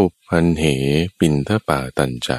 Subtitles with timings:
[0.00, 0.64] ปุพันเห
[1.18, 2.38] ปินทป่าตันจะ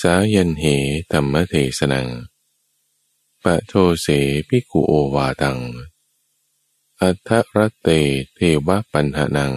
[0.00, 0.64] สายันเห
[1.10, 2.08] ธรรมเทสนัง
[3.42, 4.06] ปะโทเส
[4.48, 5.58] พิกุโอวาดัง
[7.00, 7.88] อัทรเต
[8.34, 9.54] เทวปัญหานัง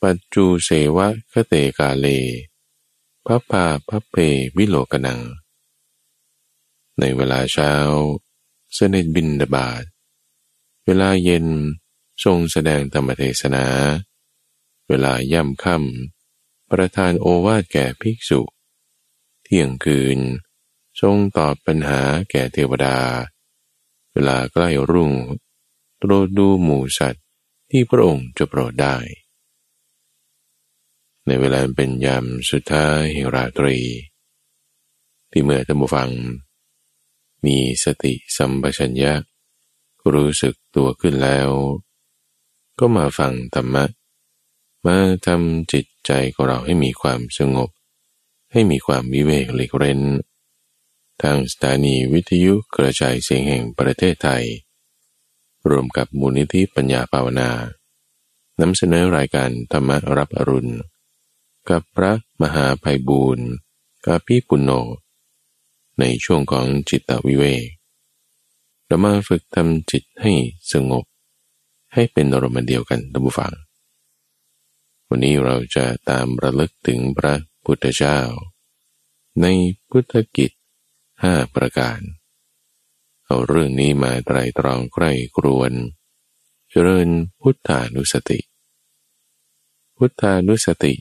[0.00, 2.06] ปัจจูเสวะคเตกาเล
[3.24, 4.14] พระปาพระเพ
[4.56, 5.20] วิโลกนัง
[6.98, 7.72] ในเวลาเช้า
[8.74, 9.82] เสด็จบินดาบาด
[10.84, 11.46] เวลาเย็น
[12.22, 13.66] ทรงแสดงธรรมเทศนา
[14.88, 18.40] เวลาย่ำค่ำประทานโอวาทแก่ภิกษุ
[19.44, 20.18] เที่ยงคืน
[21.00, 22.98] ทรงตอบปัญหาแก่เทวดา
[24.12, 25.12] เวลาใกล้รุ่ง
[25.98, 27.24] โปรดดูหมู่สัตว์
[27.70, 28.96] ที่พระองค์จะโปรดได้
[31.26, 33.78] ในเวลาเป็นยามสุดท้ายแห่งราตรี
[35.30, 36.10] ที่เมื่อท่านผู้ฟัง
[37.44, 39.12] มีสติสัมปชัญญะ
[40.12, 41.48] รู้สึกตัวขึ้นแล้ว
[42.78, 43.84] ก็มาฟังธรรมะ
[44.86, 44.96] มา
[45.26, 47.70] ทำจิตใจของเราให้มีความสงบ
[48.52, 50.00] ให้มีความวิเวกหลีกเร้น
[51.22, 54.44] ทางสถานีวิทยุกระจายเสียงแห่งประเทศไทย
[55.70, 57.50] รวมกับมูลนิธิปัญญาภาวนา
[58.60, 60.74] นำเสนอรายการธรรมรับอรุณ
[61.70, 63.48] กับพระมหาภัยบูรณ์
[64.06, 64.70] กาพิปุณโญ
[66.00, 67.66] ในช่วงของจิตวิเวก
[68.86, 70.32] เรามาฝึกทำจิตให้
[70.72, 71.04] สงบ
[71.94, 73.52] ให้เป็นอารมณ์เดียวกันท่านผู้ฟัง
[75.10, 78.20] วันนี้เราจะตามระลึกถึงพระพุทธเจ้า
[79.40, 79.46] ใน
[79.90, 80.50] พุทธกิจ
[81.22, 82.00] ห้าประการ
[83.26, 85.72] เอาเรื่องนี้มาไตรตรองใกล้กรวน
[86.70, 87.08] เจริญ
[87.40, 88.40] พุทธานุสติ
[89.96, 90.94] พุทธานุสติ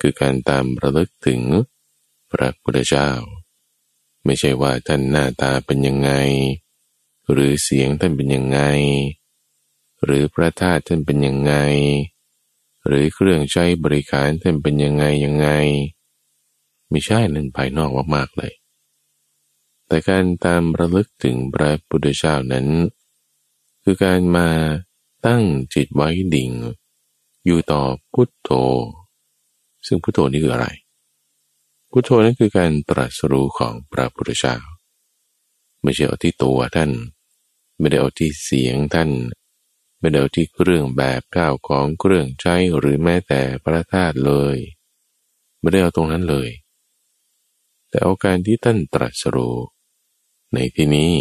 [0.00, 1.40] คือการตามระลึกถึง
[2.32, 3.10] พระพุทธเจ้า
[4.24, 6.10] ไม่ใช่ว่าท่านหน้าตาเป็นยังไง
[7.30, 8.60] หรือเสียงท่านเป็นยังไง
[10.04, 11.54] หรือพระธาตุท่านเป็นยังไง
[12.86, 15.48] หรือเครื่องใช้บริการท่านเป็นยังไงยังไง
[16.90, 18.52] ไม่ใช่นั่นภายนอกมากๆเลย
[19.86, 22.66] แต่การตามระลึกถึงพระพุทธเจ้านั้น
[23.82, 24.48] คือการมา
[25.26, 25.42] ตั้ง
[25.74, 26.50] จิตไว้ดิ่ง
[27.46, 27.82] อยู่ต่อ
[28.12, 28.50] พุทโธ
[29.86, 30.68] ซึ่งพุทโธนี่คืออะไร
[31.90, 34.56] พุทโธนั้นคือการตรัสรู้ของพระพุทธเจ้า
[35.82, 36.90] ไม่ใช่เอาที่ตัวท่าน
[37.78, 39.08] ไม่ได้เอาที่เสียงท่าน
[40.02, 44.56] ไม่ได้เอาที่เครื่องแบบก้าวของเครื่องใช้หรือแม้แต่พระธาตุเลย
[45.60, 46.48] ไม่ได้เอาตรงนั้นเลย
[47.88, 49.56] แต่เอาการที่ท่านตรัสรู้
[50.52, 51.14] ในที่นี้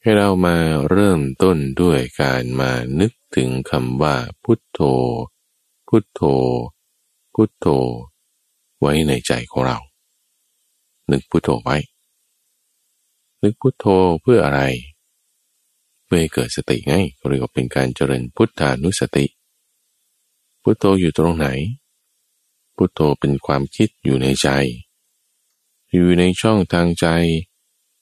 [0.00, 0.56] ให้เรามา
[0.90, 4.80] เริ่มต้นด้วยการมานึกถึงคำว่าพุทโธ
[5.88, 6.22] พุทโธ
[7.34, 7.66] พุทโธ
[8.80, 9.78] ไว้ในใจของเรา
[11.10, 11.76] นึกพุทโธไว้
[13.42, 13.86] นึกพุทโธ
[14.22, 14.62] เพื่ออะไร
[16.12, 16.94] พื่อให้เกิดสติไง
[17.28, 19.26] เรียกว่าเป็นการเจริญพุทธานุสติ
[20.62, 21.46] พุทโธอยู่ตรงไหน
[22.76, 24.48] พุทโธเป็นความคิดอยู่ในใจ
[25.92, 27.06] อยู่ในช่องทางใจ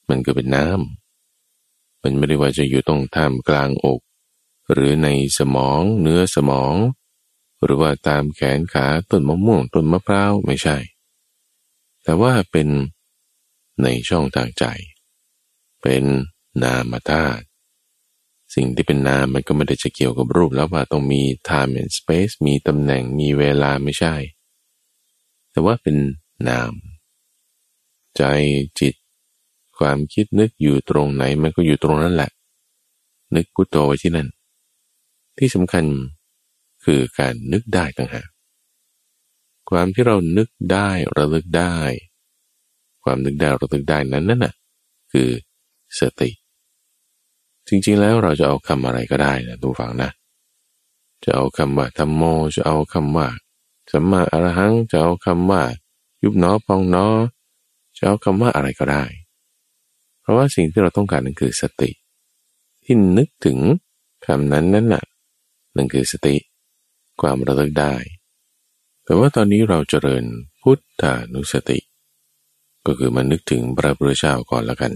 [0.08, 4.00] มันก็เป็นน้ำมันไม่ได้ว่าจะอยู่ตรงท่ามกลางอก
[4.72, 5.08] หรือใน
[5.38, 6.74] สมองเนื้อสมอง
[7.64, 10.76] หรือว่าตามแขนขาต้นมะม่วงต้นมะพร้าวไม่ใช่
[12.02, 12.68] แต่ว่าเป็น
[13.82, 14.64] ในช่องทางใจ
[15.82, 16.04] เป็น
[16.62, 17.47] นามธาตุ
[18.54, 24.14] สิ่งที่เป็นนามมันก็ไม่ได้จะเกี่ยวกับรูปแล้วว่าต้องมี time and space มีตำแหน่งมีเวลาไม่ใช่
[25.50, 25.96] แต่ว่าเป็น
[26.48, 26.72] นาม
[28.16, 28.22] ใจ
[28.80, 28.94] จิต
[29.78, 32.30] ความคิดนึกอยู่ตรงไหนมันก็อยู่ตรงนั้นแหละ
[33.34, 34.28] นึกพุโทโธไว้ที่นั่น
[35.38, 35.84] ที่สำคัญ
[36.84, 38.28] คือการนึกได้ต่างหาก
[39.70, 41.76] ความที่เรานึกได้ระลึกได้
[43.04, 44.54] ความนึกได้ระลึกได้นั้นนั่นน่ะ
[45.12, 45.28] คือ
[45.98, 46.30] สติ
[47.68, 50.10] จริงๆแล้วเราจะเอาคำอะไรก็ได้นะทุกฝังนะ
[51.24, 52.22] จะเอาคำว่าธรรมโม
[52.54, 53.28] จะเอาคำว่า
[53.92, 55.62] สัมมาอรหัง จะเอาคำว่า
[56.22, 57.06] ยุบหนอพองหนอ
[57.96, 59.04] จะเอาคำว่าอะไรก็ได้
[60.20, 61.90] เพราะว่าสิ่งที่เราต้องการนั่นคือสติ
[62.84, 63.58] ที่นึกถึง
[64.26, 65.04] คำนั้นนั่นน่ะ
[65.76, 66.36] นั่นคือสติ
[67.20, 67.94] ความระลึกได้
[69.04, 70.24] แต่ว่าตอนนี้เราเจริญ
[70.60, 71.78] พุทธานุสติ
[72.86, 74.92] ก็คือมานึกถึงพระพุทธเจ้าก่อนละกัน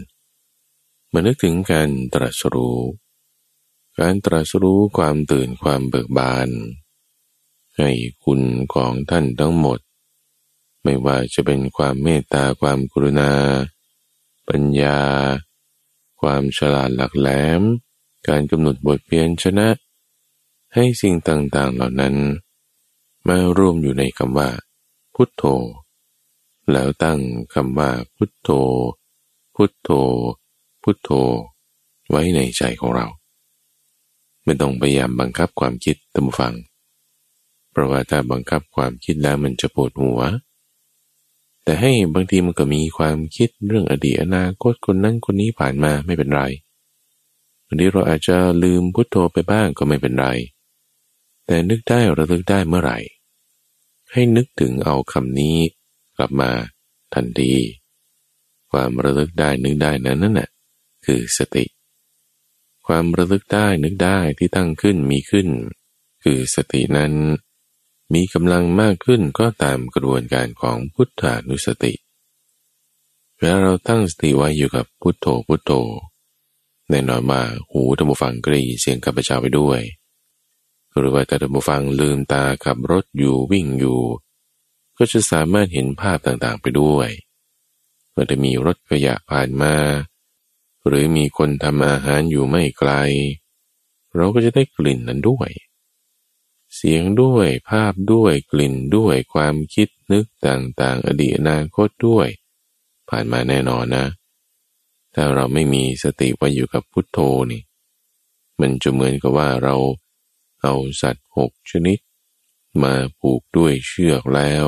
[1.12, 2.78] มานึกถึงการตรัสรู้
[4.00, 6.48] การตรัสรู้ความตื่นความเบิกบาน
[7.78, 7.90] ให้
[8.24, 8.40] คุณ
[8.74, 9.78] ของท่านทั้งหมด
[10.82, 13.32] ไม่ว่าจะเป็นความเมตตาความกรุณา
[14.48, 15.00] ปัญญา
[16.20, 17.28] ความฉลาดหลักแหล
[17.60, 17.62] ม
[18.28, 19.68] การกำหนดบทเพียนชนะ
[20.74, 22.16] ให้สิ่งต่างๆเหล่านั้น
[23.28, 24.50] มารวมอยู่ในคำว่า
[25.14, 25.44] พุทโธ
[26.70, 27.20] แล้วตั้ง
[27.54, 28.48] คำว่าพุทโธ
[29.54, 29.90] พุทโธ
[30.82, 31.10] พุทโธ
[32.08, 33.06] ไว้ในใจของเรา
[34.44, 36.54] ไม่ต้องพยายามบังคับความคิดตามฟัง
[37.70, 40.20] เพราะว่าถ้าบังคับความคิดแล้วมันจะปวดหัว
[41.64, 46.42] แต่ให้บางทีมันก็มีความคิดเรื่องอดีตอนาคตคนนั้นคนนี้ผ่านมาไม่เป็นไร
[47.66, 50.26] บางทีเราอาจจะลืมพุทโธไปบ้างก็ไม่เป็นไร
[51.46, 52.98] แต่นึกได้ระลึกได้เมื่อไหร่
[54.12, 55.56] ให้นึกถึงเอาคำนี้
[56.16, 56.50] กลับมา
[57.14, 57.52] ทันที
[58.70, 60.50] ความระลึกได้นึกได้นั้นนั่นแหละ
[61.06, 61.64] คือสติ
[62.86, 65.48] ความระลึกได้นึกได้ที่ตั้งขึ้นมีขึ้น
[66.22, 67.12] คือสตินั้น
[68.14, 71.92] มีกำลังมากขึ้นก็ตามกระบวนการของพุทธานุสติ
[73.36, 75.72] เวลาเราตั้งสติไว้อยู่กับพุทโธพุทโธ
[76.88, 77.40] แน่นอนมา
[77.70, 79.80] หูธรรมฟังก็ได้ยินเสียงกับประชาไปด้วย
[80.96, 84.00] หรือว่าแต่ธรรมฟังลืมตาขับรถอยู่วิ่งอยู่
[84.96, 87.08] ก็จะสามารถเห็นภาพต่างๆไปด้วย
[88.10, 89.74] เมื่อจะมีรถขยะผ่านมา
[90.86, 92.90] หรือมีคนทำอาหารอยู่ไม่ไกล
[94.14, 95.50] เราก็จะได้กลิ่นนั้นด้วย
[96.74, 102.28] เสียงด้วยภาพด้วยกลิ่นด้วยความคิดนึกต่างๆ อดีตอนาคตด้วย
[103.08, 104.06] ผ่านมาแน่นอนนะ
[105.14, 107.18] ถ้าเราไม่มีสติไว้อยู่กับพุทโธ
[107.52, 107.62] นี่
[108.60, 109.76] มันจะเหมือนกับว่าเรา
[110.62, 111.98] เอาสัตว์หกชนิด
[112.82, 114.66] มาผูกด้วยเชือกแล้ว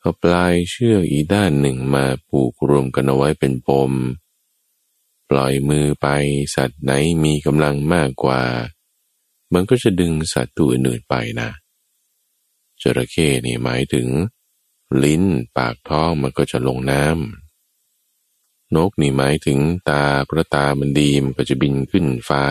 [0.00, 3.92] เอาปลายเชือกอีด้านหนึ่งมาผูกรวมกันเอาไว้เป็นปม
[5.36, 6.08] ล่อยมือไป
[6.54, 6.92] สัตว์ไหน
[7.24, 8.42] มีกำลังมากกว่า
[9.52, 11.50] มันก็จะดึงสัตว์ตัวอื่นไปนะ
[12.80, 14.08] จระเข้นี่หมายถึง
[15.02, 15.24] ลิ้น
[15.56, 19.58] ปากท้องมันก็จะลงน้ำนกนี่หมายถึง
[19.88, 22.44] ตาพระตามันดีมันก็จะบินขึ้นฟ้า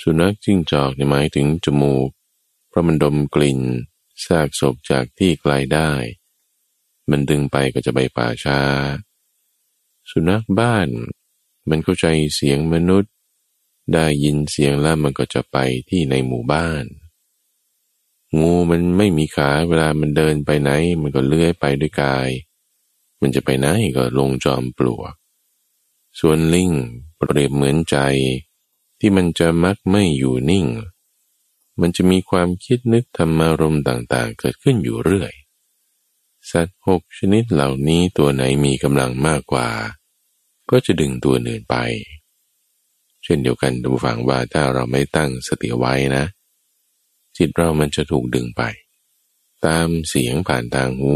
[0.00, 2.08] สุนัขจิ้งจอกนี่หมายถึงจมูก
[2.68, 3.60] เพราะมันดมกลิ่น
[4.24, 5.90] ซากศพจากที่ไกลได้
[7.10, 8.60] มันดึงไปก็จะไปป่าช้า
[10.10, 10.88] สุนัขบ้าน
[11.70, 13.12] มันเข้าใจเสียงมนุษย์
[13.92, 15.56] ได้ยินเสียงแล้วมันก็จะไป
[15.88, 16.84] ที่ในหมู่บ้าน
[18.38, 20.70] งูมันไม่มีขาเวลามันเดินไปไหน
[21.00, 22.28] มันก็เลื้อยไปด้วยกาย
[23.20, 23.66] มันจะไปไหน
[23.96, 25.12] ก็ลงจอมปลวก
[26.20, 26.70] ส่วนลิง
[27.16, 27.96] เปรียบเหมือนใจ
[28.98, 30.66] ที่มันจะมักไม่อยู่นิ่ง
[31.80, 35.32] มันจะมีความคิดนึกธรรมารมณ์ต่างๆ เกิดขึ้นอยู่เรื่อย
[36.50, 39.68] สัตว์หกชนิดเหล่านี้ตัวไหนมีกำลังมากกว่า
[40.70, 41.76] ก็จะดึงตัวอื่นไป
[43.22, 46.24] เช่นเดียวกันดูฟังว่าถ้าเราไม่ตั้งสติไว้นะ
[47.36, 48.62] จิตเรามันจะถูกดึงไป
[49.66, 51.14] ตามเสียงผ่านทางหู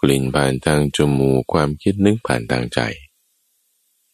[0.00, 2.80] กลิ่นผ่านทางจมูกความคิดนึกผ่านทางใจ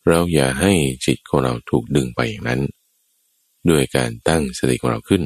[0.06, 0.72] เราอย่าให้
[1.06, 2.60] จิตของเราถูกดึงไปอย่างนั้น
[3.70, 5.22] ด้วยการตั้งสติของเราขึ้น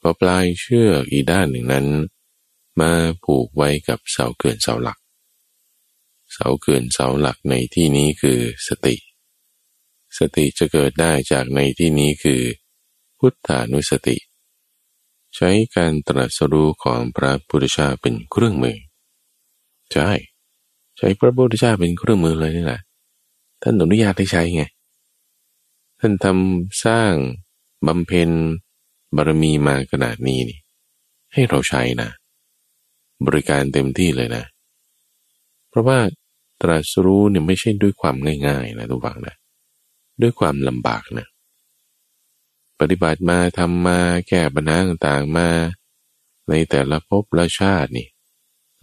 [0.00, 1.86] พอปลายเชือกอีด้านหนึ่งนั้น
[2.80, 2.92] มา
[3.24, 4.98] ผูกไว้กับเสาเกินเสาหลัก
[6.38, 8.96] เสาเกินเสาหลักในที่นี้คือสติ
[10.18, 12.42] สติจะเกิดได้จากในที่นี้คือ
[13.18, 14.16] พุทธานุสติ
[15.36, 18.78] ใช้การตรัสรู้ของพระพุทธเจ้าเป็นเครื่องมือ
[19.92, 20.10] ใช่
[20.98, 22.80] ใช้พระพุทธเจ้าเป็นเครื่องมือเลยนี่แหละ
[23.62, 24.64] ท่านอนุญาตให้ใช้ไง
[26.00, 27.12] ท่านทำสร้าง
[27.86, 28.30] บำเพ็ญ
[29.16, 30.58] บารมีมาขนาดนี้นี่
[31.32, 32.10] ให้เราใช้นะ
[33.26, 34.44] บริการเต็มที่เลยนะ
[35.68, 35.98] เพราะว่า
[36.62, 38.16] ตรัสรู้เนี่ยไม่ใช่ด้วยความ
[38.46, 39.34] ง่ายๆนะทุกฝังนะ
[40.22, 41.26] ด้วยความลำบากนะ
[42.80, 45.48] ปฏิบัติมาทำมาแก้ปัญหาต่างๆมา
[46.48, 48.08] ในแต่ละภพละชาตินี่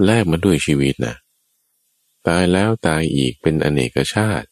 [0.05, 1.15] แลกมาด้วยชีวิตนะ
[2.27, 4.47] ตายแล้วตายอีกเป็นอเนกชาติ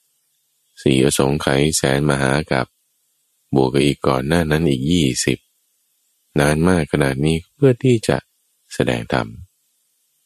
[0.81, 2.65] สี่อสงไขยแสนมหากับ
[3.55, 5.37] บวกกับอีกก่อนหน้านั้นอีกยี่สิบ
[6.39, 8.17] นานมากขนาดนี้เพื่อที่จะ
[8.73, 9.27] แสดงธรรม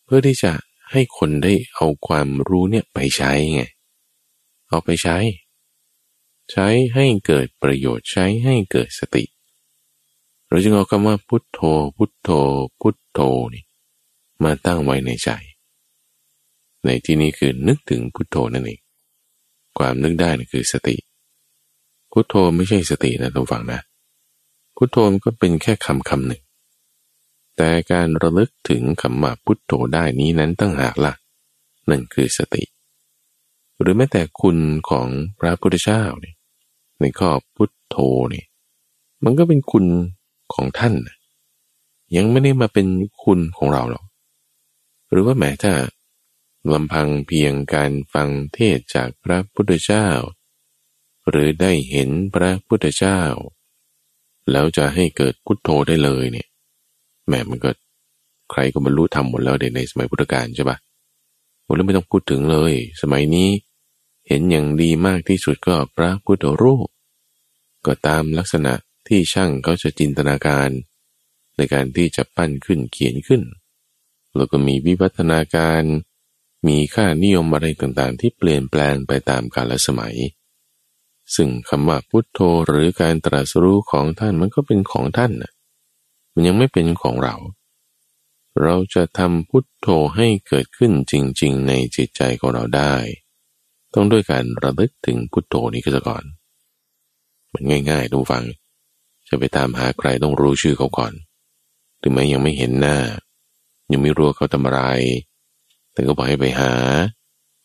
[0.05, 0.53] เพื่อที่จะ
[0.95, 3.61] ให้คนได้เอาความรู้เนี่ยไปใช้ไง
[4.69, 5.17] เอาไปใช้
[6.51, 9.23] ใช้ให้เกิดประโยชน์ใช้ให้เกิดสติ
[10.47, 11.59] เราจึงเอาคำว่าพุทโธ
[11.97, 12.29] พุทโธ
[12.81, 13.19] พุทโธ
[13.53, 13.63] นี่
[14.43, 15.29] มาตั้งไว้ในใจ
[16.85, 18.79] ในที่นี้คือนึกถึงพุทโธนั่นเอง
[19.77, 20.95] ความนึกได้นั่คือสติ
[22.11, 23.79] พุทโธไม่ใช่สตินะทุกฝั่งนะ
[24.75, 26.41] พุทโธมันก็เป็นแค่คำคำหนึ่ง
[27.57, 31.13] แต่การระลึกถึงคำว่าพุทโธได้นี้นั้นตั้งหากละ่ะ
[31.89, 32.63] นั่นคือสติ
[33.79, 34.57] หรือแม้แต่คุณ
[34.89, 35.07] ของ
[35.39, 36.35] พระพุทธเจ้าเนี่ย
[36.99, 37.97] ในข้อพุทโธ
[38.33, 38.43] นี่
[39.23, 39.85] มันก็เป็นคุณ
[40.53, 40.93] ของท่าน
[42.15, 42.87] ยังไม่ได้มาเป็น
[43.23, 44.05] คุณของเราหรอก
[45.11, 45.73] หรือว่าแม้ถ้า
[46.73, 50.07] ลำพังเพียงการฟังเทศจากพระพุทธเจ้า
[51.29, 53.21] หรือได้เห็นพระพุทธเจ้า
[54.51, 56.47] แล้วจะให้เกิดพุทโธได้เลยเนี่ย
[57.27, 57.69] แม่มันก็
[58.51, 60.77] ใครก็บรรลุธรรมหมดแล้วในสมัยพุทธกาลใช่ปะ
[61.63, 63.49] โอ้แล้วไม่ต้องพูดถึงเลย สมัยนี้
[64.27, 66.87] เห็นอย่างดีมากที่สุดก็พระพุทธรูป
[67.85, 68.73] ก็ตามลักษณะ
[69.07, 70.69] ที่ช่างเขาจะจินตนาการ
[71.57, 73.41] ในการที่จะปั้นขึ้นเขียนขึ้น
[74.35, 75.83] แล้วก็มีวิวัฒนาการ
[76.67, 80.15] มีค่านิยมอะไรต่างๆ ที่เปลี่ยนแปลงไปตามกาลสมัย
[81.35, 85.51] ซึ่งคำว่าพุทโธหรือการตรัสรู้ของท่านมันก็เป็นของท่านนะ
[86.35, 87.35] มันยังไม่เป็นของเรา
[88.61, 92.95] เราจะทำพุทโธให้เกิดขึ้นจริง ๆ ในจิตใจของเราได้
[93.93, 96.23] ต้องด้วยการระลึกถึงพุทโธนี้ก็จะก่อน
[97.53, 98.43] มันง่ายๆดูฟัง
[99.27, 101.13] จะไปตามหาใครต้องรู้ชื่อเขาก่อน
[102.01, 102.97] ถึงแม้ยังไม่เห็นหน้า
[103.91, 104.81] ยังไม่รู้เขาทำอะไร
[105.93, 106.73] แต่ก็บอกให้ไปหา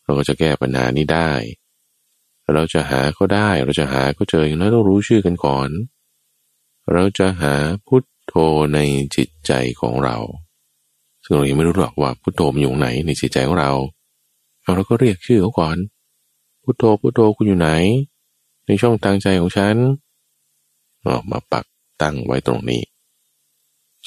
[0.03, 1.31] เราก็จะแก้ปัญหานี้ได้
[2.53, 5.69] เราจะหาเขาได้ เราจะหาเขาเจออย่างน้อยต้องรู้ชื่อกันก่อน
[6.91, 7.55] เราจะหา
[7.87, 8.37] พุท โธ
[8.73, 8.79] ใน
[9.15, 10.17] จิตใจของเรา
[11.23, 13.71] ซึ่งเรายังไม่รู้หรอกว่าพุทโธมันอยู่ไหนในจิตใจของเรา
[14.75, 15.77] เราก็เรียกชื่อเขาก่อน
[16.63, 17.69] พุทโธพุทโธคุณอยู่ไหน
[18.65, 19.75] ในช่องทางใจของฉัน
[21.09, 21.65] ออกมาปัก
[22.01, 22.83] ตั้งไว้ตรงนี้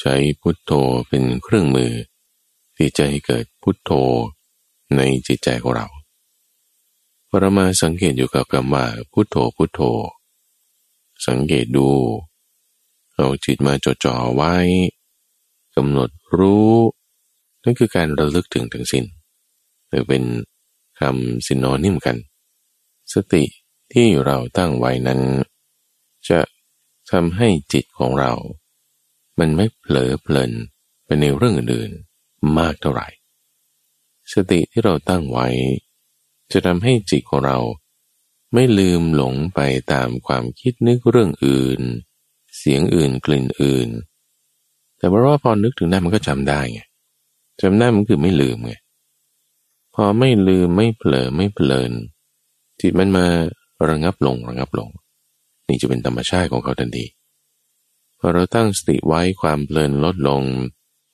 [0.01, 0.73] ใช้พุทโธ
[1.09, 1.93] เป็นเครื่องมือ
[2.77, 3.91] ที่จะให้เกิดพุทโธ
[4.97, 5.87] ในจิตใจของเรา
[7.29, 9.81] พอเรามาสังเกตอยู่กับคำว่าพุทโธพุทโธ
[11.27, 11.89] สังเกตดู
[13.15, 14.55] เอาจิตมาจดจ่อไว้
[15.75, 16.73] กำหนดรู้
[17.63, 19.05] นั่นคือการระลึกถึงถึงสิน้น
[19.89, 20.25] หรือเป็น
[21.01, 22.17] คำสินนอนิ่มกัน
[23.13, 23.45] สติ
[23.93, 25.21] ที่เราตั้งไว้นั้น
[26.29, 26.41] จะ
[27.11, 28.33] ทำให้จิตของเรา
[29.39, 30.53] มันไม่เผลอเพลิน
[31.05, 31.91] ไปในเรื่องอื่น
[32.59, 33.09] มากเท่าไหร่
[34.33, 35.47] สติที่เราตั้งไว้
[36.53, 37.59] จะทำให้จิตของเรา
[38.53, 39.61] ไม่ลืมหลงไป
[39.93, 41.81] ตามความคิดนึกเรื่องอื่น
[42.65, 43.89] สียงอื่นกลิ่นอื่น
[44.99, 46.81] แต่เพราะว่าพอนึกถึงได้มันก็จำได้ไง
[47.61, 48.75] จำได้มันคือไม่ลืมไง
[49.95, 51.93] พอไม่ลืมไม่เผลอไม่เพลิน
[52.81, 53.27] จิตมันมา
[53.89, 54.89] ระงับลงระงับลง
[55.67, 57.07] นี่จะเป็นธรรมชาติของเขาทันที
[58.19, 60.43] พอเราตั้งสติไว้ความเพลินลดลง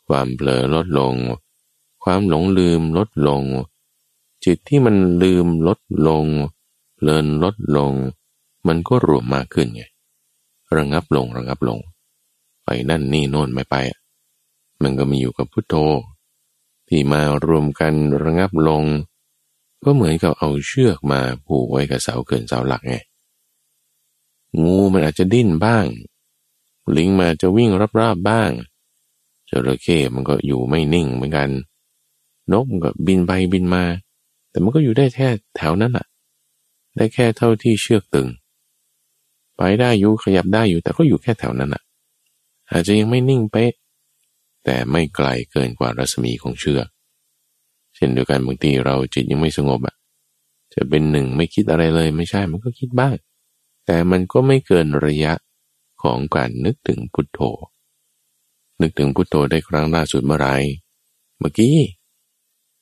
[0.08, 1.14] ความเผลอลดลง
[2.04, 3.42] ความหลงลืมลดลง
[4.44, 6.24] จิตที่มันลืมลดลง
[6.94, 7.92] เพลินลดลง
[8.66, 9.84] มันก็รวมมากขึ้นไง
[10.76, 11.78] ระงับลงระงับลง
[12.64, 13.76] ไปนั่นนี่โน่นไม่ไป
[14.82, 15.74] มันก็มีอยู่กับพุทโธ
[16.88, 18.84] ที่มารวมกันระงับลง
[19.84, 22.96] ก็เหมือนกับเอาเชือกมาผูกไว้กับเสาเกินเสาหลักไง
[24.62, 25.86] งูมันอาจจะดิ้นบ้าง
[26.96, 28.50] ลิงมาจะวิ่งรอบๆบบ้าง
[29.48, 31.50] จระเข้มันก็อยู่ไม่นิ่งเหมือนกัน
[32.52, 33.84] นกมันก็บินไปบินมา
[34.50, 36.06] แต่มันก็อยู่ได้แค่แถวนั้นแหละ
[36.96, 38.28] ได้แค่เท่าที่เชือกตึง
[39.62, 41.82] ไปได้อยู่ขยับได้อยู่แต่ก็อยู่แค่แถวนั้นอะ
[42.70, 43.72] อาจจะยังไม่นิ่งเป๊ะ
[44.64, 46.88] แต่ไม่ไกลเกินกว่ารัศมีของเชือก
[47.94, 49.94] เช่นเดียวกันบางทีเราจิตยังไม่สงบอะ
[50.74, 53.14] จะเป็นหนึ่งไม่คิดอะไรเลยไม่ใช่มันก็คิดบ้าง
[53.86, 55.32] แต่มันก็ไม่เกินระยะ
[56.02, 57.40] ของการนึกถึงพุทโธ
[58.80, 60.48] นึกถึงพุทโธได้ครั้งล่าสุดเมื่อไร
[61.38, 61.76] เมื่อกี้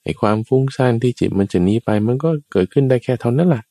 [0.02, 3.62] ไอความฟุ้งซ่านที่จิตมันจะหนีไปมันก็เกิดขึ้นได้แค่เท่านั้นแหละ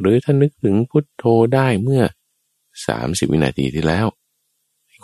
[0.00, 1.24] หรือถ้านนึกถึงพุทโธ
[1.54, 2.02] ได้เมื่อ
[2.86, 4.06] สามสิบวินาทีที่แล้ว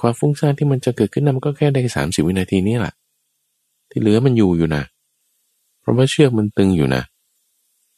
[0.00, 2.94] ความฟุ้งซ่านที่มันจะเกิดขึ้นนั้นมันก็แค่ได้สามสิบวินาทีนี้แหละ
[3.90, 4.82] ที่เหลือมันอยู่อยู่นะ
[5.80, 7.02] เพราะว่าเชือกมันตึงอยู่นะ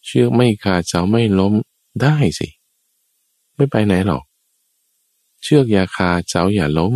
[0.06, 1.54] เชือกไม่ขาดเสาไม่ล้ม
[2.02, 2.48] ได้สิ
[3.56, 4.22] ไม่ไปไหนหรอก
[5.42, 6.94] เชือกอย่าขาดเสาอย่าล้ม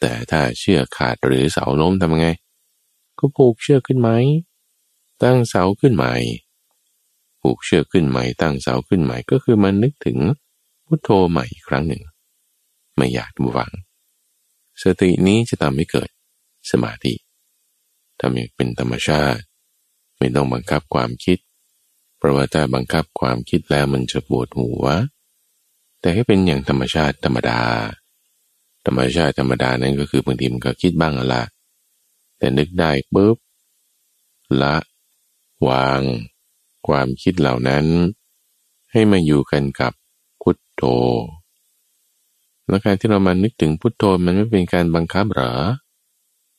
[0.00, 2.28] แต่ถ้าเชือกขาดหรือเสาล้มทำไง
[3.18, 4.10] ก็ผูกเชือกขึ้นไหม
[5.22, 6.14] ตั้งเสาขึ้นใหม่
[7.40, 10.18] ผูกเชือกขึ้นใหม่ตั้งเสาขึ้นใหม่ก็คือมันนึกถึง
[10.86, 12.02] พุทโธใหม่อีกครั้งหนึ่ง
[12.96, 13.72] ไม่อยากบูฟัง
[14.82, 16.08] สตินี้จะทำให้เกิด
[16.70, 17.14] สมาธิ
[18.20, 19.42] ทำอย่างเป็นธรรมชาติ
[20.18, 21.38] ไม่ต้องบังคับความคิด
[22.18, 24.84] เพราะว่าถ้าบังคับความคิดแล้วมันจะปวดหัว
[26.00, 27.60] แต่ให้เป็นอย่างธรรมชาติธรรมดา
[28.86, 31.42] ธรรมชาติธรรมดานั้นก็คือบางทีมันก็คิดบ้างละ
[32.38, 33.36] แต่นึกได้ปุ๊บ
[34.62, 34.74] ละ
[35.68, 36.00] วาง
[36.86, 37.84] ความคิดเหล่านั้น
[38.92, 39.92] ให้มาอยู่กันกับ
[40.42, 40.82] พุทโธ
[42.68, 45.52] แล้วการที่เรามานึกถึงพุทโธมันไม่เป็นการบังคับหรอ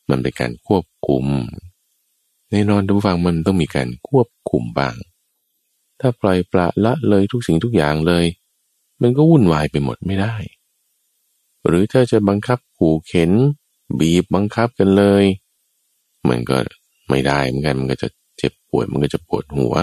[0.10, 1.26] มันเป็นการควบคุม
[2.50, 4.96] ในนอนทุกฟังมันต้องมีการควบคุมบ้าง
[6.00, 8.26] ถ้าปล่อยปละละเลยทุกสิ่งทุกอย่างเลย
[9.02, 10.36] มันก็วุ่นวายไปหมดไม่ได้
[11.66, 13.32] หรือถ้าจะบังคับขู่เข็น
[14.00, 15.24] บีบบังคับกันเลย
[16.30, 16.58] มันก็
[17.10, 19.76] ไม่ได้เหมือนกันมันก็จะเจ็บปวดมันก็จะปวดหัว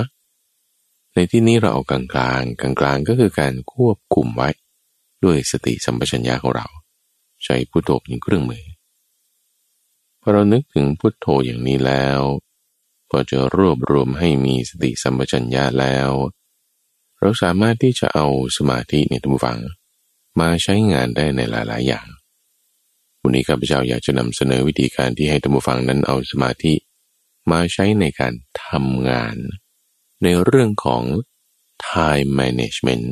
[1.20, 4.50] ในที่นี้เราเอากลางกลางกลางกลางก็คือการควบคุมไว้
[5.24, 6.66] ด้วยสติสัมปชัญญะของเรา
[7.44, 8.64] ใช้พุทโธเป็นเครื่องมือ
[10.20, 12.20] พอเรานึกถึงพุทโธอย่างนี้แล้ว
[13.10, 16.10] พอจะรวบรวมให้มีสติสัมปชัญญะแล้ว
[17.20, 19.58] เราสามารถที่จะเอาสมาธิในทุกฝัง
[20.40, 22.06] มาใช้งานได้ในหลาย ๆ อย่าง
[23.20, 26.74] วันนี้ข้าพเจ้าอยากจะนำเสนอวิธีการที่ให้ตัมบูฟังนั้นเอาสมาธิ
[27.50, 28.32] มาใช้ในการ
[28.64, 29.36] ทำงาน
[30.22, 31.02] ในเรื่องของ
[31.86, 33.06] time management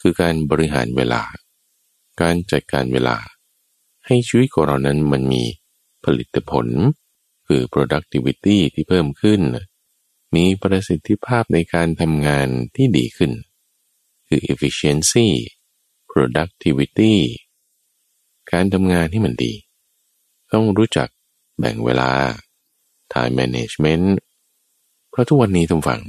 [0.00, 1.22] คือการบริหารเวลา
[2.20, 3.16] การจัดการเวลา
[4.06, 5.42] ให้ชีวิตของเรานั้นมันมี
[6.04, 6.66] ผลิตผล
[7.46, 9.40] คือ productivity ที่เพิ่มขึ้น
[10.34, 13.32] มีประสิทธิภาพในการทำงานที่ดีขึ้น
[14.26, 15.28] คือ efficiency
[16.10, 17.14] productivity
[18.52, 19.52] การทำงานที่มันดี
[20.52, 21.08] ต้องรู้จัก
[21.58, 22.10] แบ่งเวลา
[23.12, 24.06] time management
[25.10, 26.02] เพราะทุกวันนี้ทุกฝัง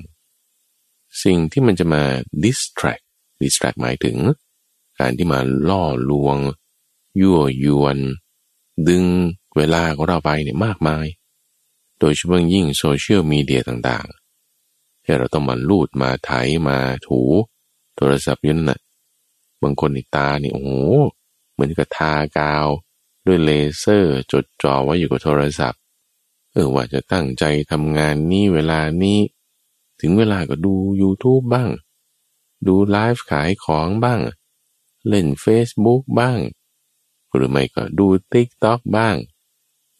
[1.23, 2.03] สิ่งที่มันจะมา
[2.43, 3.03] distract
[3.41, 4.17] distract หมายถึง
[4.99, 5.39] การที่มา
[5.69, 6.37] ล่อลวง
[7.21, 7.97] ยั่วยวน
[8.87, 9.05] ดึง
[9.57, 11.05] เวลาของเราไปเนี่ยมากมาย
[11.99, 16.31] โดยเฉพาะยิ่งโซเชียลมีเดียต่างๆ ที่เราต้องมาลูดมาไถ
[16.67, 16.77] มา
[17.07, 17.21] ถู
[17.95, 18.79] โทรศัพท์ยันน่ะ
[19.63, 20.71] บางคนในตานี่โอ้โห
[21.53, 22.67] เหมือนกับทากาว
[23.27, 25.80] ด้วยเลเซอร์จดจ่อไว้อยู่กับโทรศัพท์
[26.51, 29.19] เออว่าจะตั้งใจทำงานนี่เวลานี้
[30.01, 31.69] ถึงเวลาก็ดู YouTube บ้าง
[32.67, 34.19] ดูไลฟ์ขายของบ้าง
[35.07, 36.37] เล่น Facebook บ้าง
[37.33, 39.15] หรือไม่ก็ดู TikTok บ้าง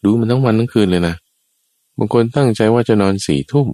[0.04, 1.16] ดูมันทั้งวันทั้งคืนเลยนะ
[1.98, 3.68] บางคนตั้งใจว่าจะนอนสี่ทุ่ม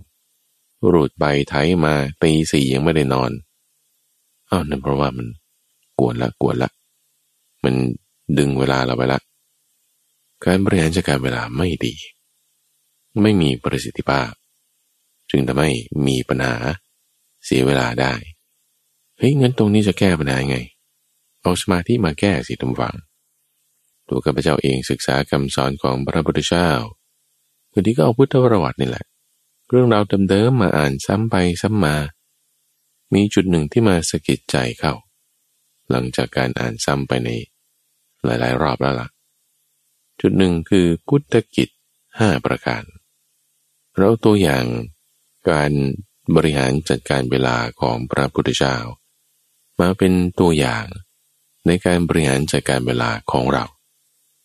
[0.92, 1.54] รูดไปไถ
[1.85, 3.30] มาตีสี่ยังไม่ได้นอน
[4.50, 5.26] อ้าวนั่นเพราะว่ามัน
[5.99, 6.70] กวนละกวนละ
[7.64, 7.75] มัน
[8.38, 9.20] ดึงเวลาเราไปละ
[10.44, 11.94] การบริหารจัดการเวลาไม่ดี
[13.23, 14.31] ไม่มีประสิทธิภาพ
[15.31, 15.71] จึงทำให้
[16.07, 16.55] มีปัญหา
[17.45, 18.15] เสียเวลาได้
[19.19, 20.59] เฮ้ยงั้นตรงนี้จะแก้ปัญหาไง
[21.43, 22.97] เอาสมาธิมาแก้สิทุกฝัง
[24.09, 26.71] ตัวข้าพเจ้าเองศึกษาคำสอนของพระพุทธเจ้า
[27.73, 29.07] คือที่ก็เอาพุทธประวัตินี่แหละ
[29.71, 31.97] เรื่องราวเดิมๆมาอ่านซ้ำไปซ้ำมา
[33.15, 34.93] มีจุดหนึ่งที่มาสะกิดใจเข้า
[35.91, 37.31] หลังจากการอ่านซ้ำไปใน
[38.25, 39.09] หลายๆ รอบแล้วล่ะ
[40.21, 41.69] จุดหนึ่งคือพุทธกิจ
[42.19, 42.83] ห้าประการ
[44.00, 44.65] เราตัวอย่าง
[45.50, 45.73] การ
[46.37, 48.76] บริหารจัดการเวลาของพระพุทธเจ้า
[49.80, 50.84] มาเป็นตัวอย่าง
[51.67, 53.65] ในการบริหารจัดการเวลาของเรา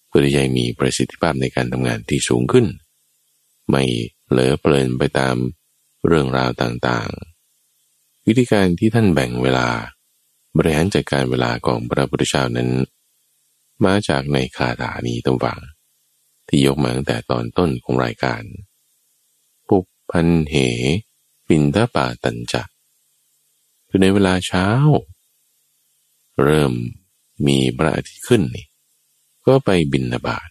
[0.07, 2.65] เพื่อที่จะมีประสิทธิภาพในการทำงานที่สูงขึ้น
[3.69, 3.83] ไม่
[4.29, 5.35] เหลอเปลินไปตาม
[6.07, 9.67] เรื่องราวต่างๆ วิธีการที่ท่านแบ่งเวลา
[10.57, 12.69] บริหารจัดการเวลาของพระพุทธเจ้านั้น
[13.85, 15.59] มาจากในคาถานี้ตั้งวัง
[16.47, 18.43] ที่ยกมาตั้งแต่ตอนต้นของรายการ
[20.15, 20.55] พันเห
[21.47, 22.63] ปินทปาตัญจะ
[23.87, 24.67] คือในเวลาเช้า
[26.43, 26.73] เริ่ม
[27.47, 28.65] มีพระอาทิตย์ขึ้นนี่
[29.45, 30.49] ก็ไปบินนาบาต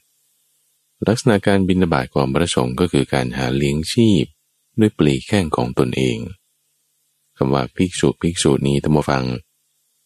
[1.06, 4.24] ลักษณะการบินนาบาตของพระสงฆ์ก็คือการหาเลี้ยงชีพ
[4.80, 6.18] ด้วยปลีแข้งของตนเอง
[7.36, 9.24] คำว่าภิกษุภิกษุนี้ตั้งฟัง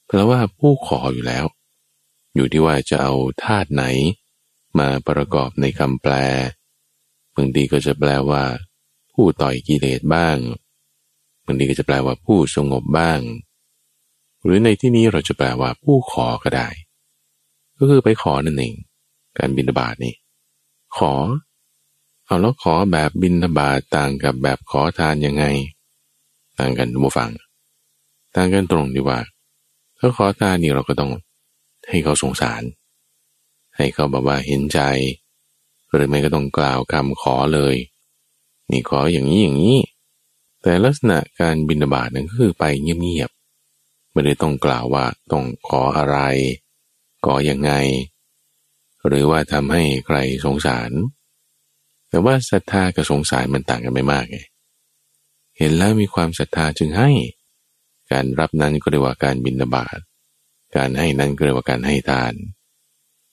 [0.07, 1.45] แปลว่าผู้ขออยู่แล้ว
[2.35, 3.85] อยู่ที่ว่าจะเอาธาตุไหน
[4.79, 6.15] มาประกอบในคำแปล
[7.35, 8.43] บางทีก็จะแปลว่า
[9.17, 10.37] ผู้ต่อยกิเลสบ้าง
[11.45, 13.21] บางทีก็จะแปลว่าผู้สงบบ้าง
[14.45, 16.69] หรือในที่นี้เราจะแปลว่าผู้ขอก็ได้
[17.79, 18.75] ก็คือไปขอนั่นเอง
[19.39, 20.15] การบินบาตนี่
[20.97, 21.13] ขอ
[22.25, 25.45] เอาแล้วขอแบบบินบาตต่างกับแบบขอทานยังไง
[26.59, 27.33] ต่างกันทุกฝัง
[28.35, 29.19] ต่างกันตรงที่ว่า
[29.99, 31.11] ถ้าขอทานนี่เราก็ต้อง
[31.89, 32.63] ให้เขาสงสาร
[33.77, 34.81] ให้เขาแบบว่าเห็นใจ
[35.93, 37.77] หรือไม่ก็ต้องกล่าวคำขอเลย
[38.71, 39.79] นี่ขออย่างนี้อย่างนี้
[40.63, 46.19] แต่ลักษณะการบินาบาตนั้นก็คือไปเงียบๆไม่ได้ต้องกล่าวว่าต้องขออะไร
[47.25, 47.73] ขออยังไง
[49.07, 50.91] หรือว่าทำให้ใครสงสาร
[52.09, 54.39] แต่ว่าศรัทธากับสงสารมันต่างกันไม่มากไง
[55.59, 57.11] เห็นแล้วมีความศรัทธาจึงให้
[58.13, 59.99] การรับนั้นก็เรียกว่าการบินบาต
[60.77, 62.35] การให้นั้นก็เรียกว่าการให้ทาน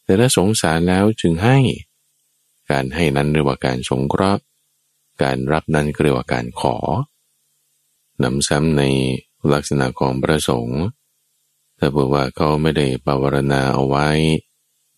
[0.03, 1.57] แต่ถ้าสงสารแล้วจึงให้
[2.71, 4.43] การให้นั้นเรียกว่าการสงเคราะห์
[5.21, 6.75] การรับนั้นเรียกว่าการขอ
[8.23, 8.83] นำซ้ำใน
[9.53, 10.81] ลักษณะของพระสงฆ์
[11.77, 14.07] ถ้าบอกว่าเขาไม่ได้ปวารณาเอาไว้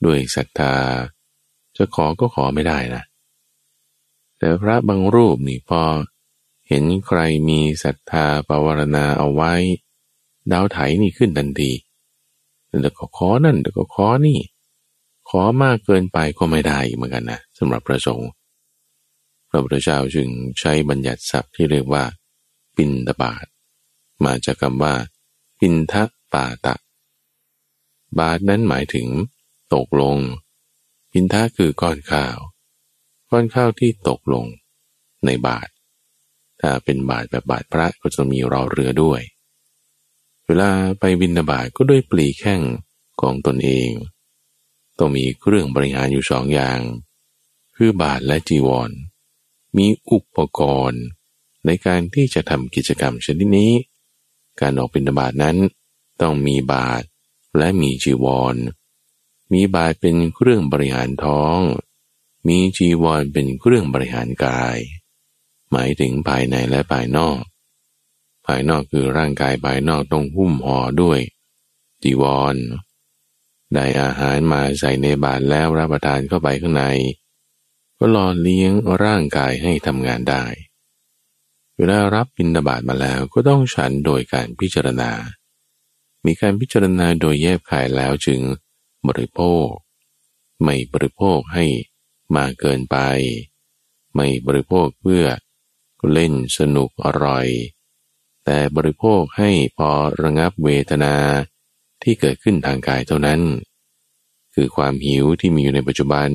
[0.06, 0.76] ด้วยศรัทธา
[1.78, 3.04] จะขอก็ขอไม่ได้นะ
[4.38, 5.82] แต่พระบางรูปนี่พอ
[6.68, 9.54] เห็นใครมีศรัทธาปวารณาเอาไว้
[10.52, 11.72] ดาวไถนี่ขึ้นทันที
[12.82, 14.40] แต่ก็ขอนั่นแต่ก็ขอนี่
[15.30, 18.30] ขอมากเกินไปก็ไม่ได้เหมือนกันนะสำหรับพระสงฆ์
[19.56, 22.04] ระพุทธเจ้าจึงใช้บัญญัติศัพท์ที่เรียกว่า
[22.76, 23.46] ปินตบาท
[24.26, 24.96] มาจากคำว่า
[25.60, 26.76] ปินทะปาตะ
[28.20, 29.08] บาทนั้นหมายถึง
[29.74, 30.18] ตกลง
[31.12, 32.38] ปินทะคือก้อนข้าว
[33.30, 34.46] ก้อนข้าวที่ตกลง
[35.26, 35.68] ในบาท
[36.62, 39.22] ถ้าเป็นบาทแบบบาทพระก็จะมีรอเรือด้วย
[40.46, 42.62] เวลาไปบินบาตก็ด้วยปลีแข้ง
[43.22, 43.90] ของตนเอง
[44.98, 46.80] ต้องมีเครื่องบริหารอยู่สองอย่าง
[47.76, 48.92] คือบาทและจีวร
[49.78, 51.04] มีอุปกรณ์
[51.66, 53.74] ในการที่จะทำกิจกรรมชนิดนี้
[54.62, 55.58] การออกบิณฑบาตนั้น
[56.22, 57.04] ต้องมีบาท
[57.58, 58.56] และมีจีวร
[59.54, 61.60] มีบาทเป็นเครื่องบริหารท้อง
[62.48, 64.78] มีจีวรเป็นเครื่องบริหารกาย
[65.72, 67.42] หมายถึงภายในและภายนอก
[68.46, 71.20] ภายนอกคือร่างกายภายนอกต้องหุ้มห่อด้วย
[72.04, 72.56] จีวร
[73.74, 76.86] ได้อาหารมาใส่ในบาตรแล้วรับประทานเข้าไปข้างใน
[78.00, 78.72] ก็รอเลี้ยง
[79.04, 80.46] ร่างกายให้ทำงานได้
[81.78, 85.12] เวลารับบิณฑบาตมาแล้วก็ต้องฉันโดยการพิจารณา
[86.26, 88.42] มีการพิจารณาโดยแยบขายแล้วจึง
[89.08, 89.66] บริโภค
[90.64, 91.66] ไม่บริโภคให้
[92.36, 92.98] มาเกินไป
[94.16, 95.26] ไม่บริโภคเพื่อ
[96.14, 97.48] เล่นสนุกอร่อย
[98.46, 99.90] แต่บริโภคให้พอ
[100.22, 101.16] ระงับเวทนา
[102.04, 103.42] ที่เกิดขึ้นทางกายเท่านั้น
[104.54, 106.30] คือความหิวที่มีอยู่ในปัจจุบัน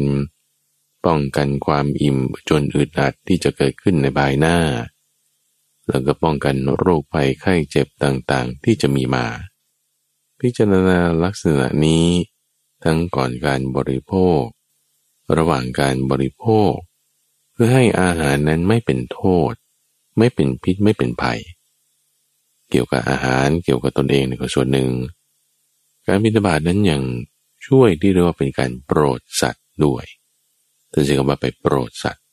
[1.07, 4.59] ป้องกันความอิ่มจนอึดอัดที่จะเกิดขึ้นในบายหน้า
[5.89, 9.27] แล้วก็ป้องกันโรคภัยไข้เจ็บต่างๆ ที่จะมีมา
[10.41, 12.07] พิจารณาลักษณะนี้
[12.85, 14.43] ทั้งก่อนการบริโภค
[15.37, 16.73] ระหว่างการบริโภค
[17.53, 19.53] เพื่อให้อาหารนั้นไม่เป็นโทษ
[20.19, 21.41] ไม่เป็นพิษไม่เป็นภัย
[22.71, 24.91] เกี่ยวกับอาหารเกี่ยวกับตนเองในส่วนหนึ่ง
[26.07, 27.03] การบิณฑบาตนั้นยัง
[27.67, 30.05] ช่วยที่เรียกว่าเป็นการโปรดสัตว์ด้วย
[30.93, 32.25] ถ้าจะคำว่าไปโปรดสัตว์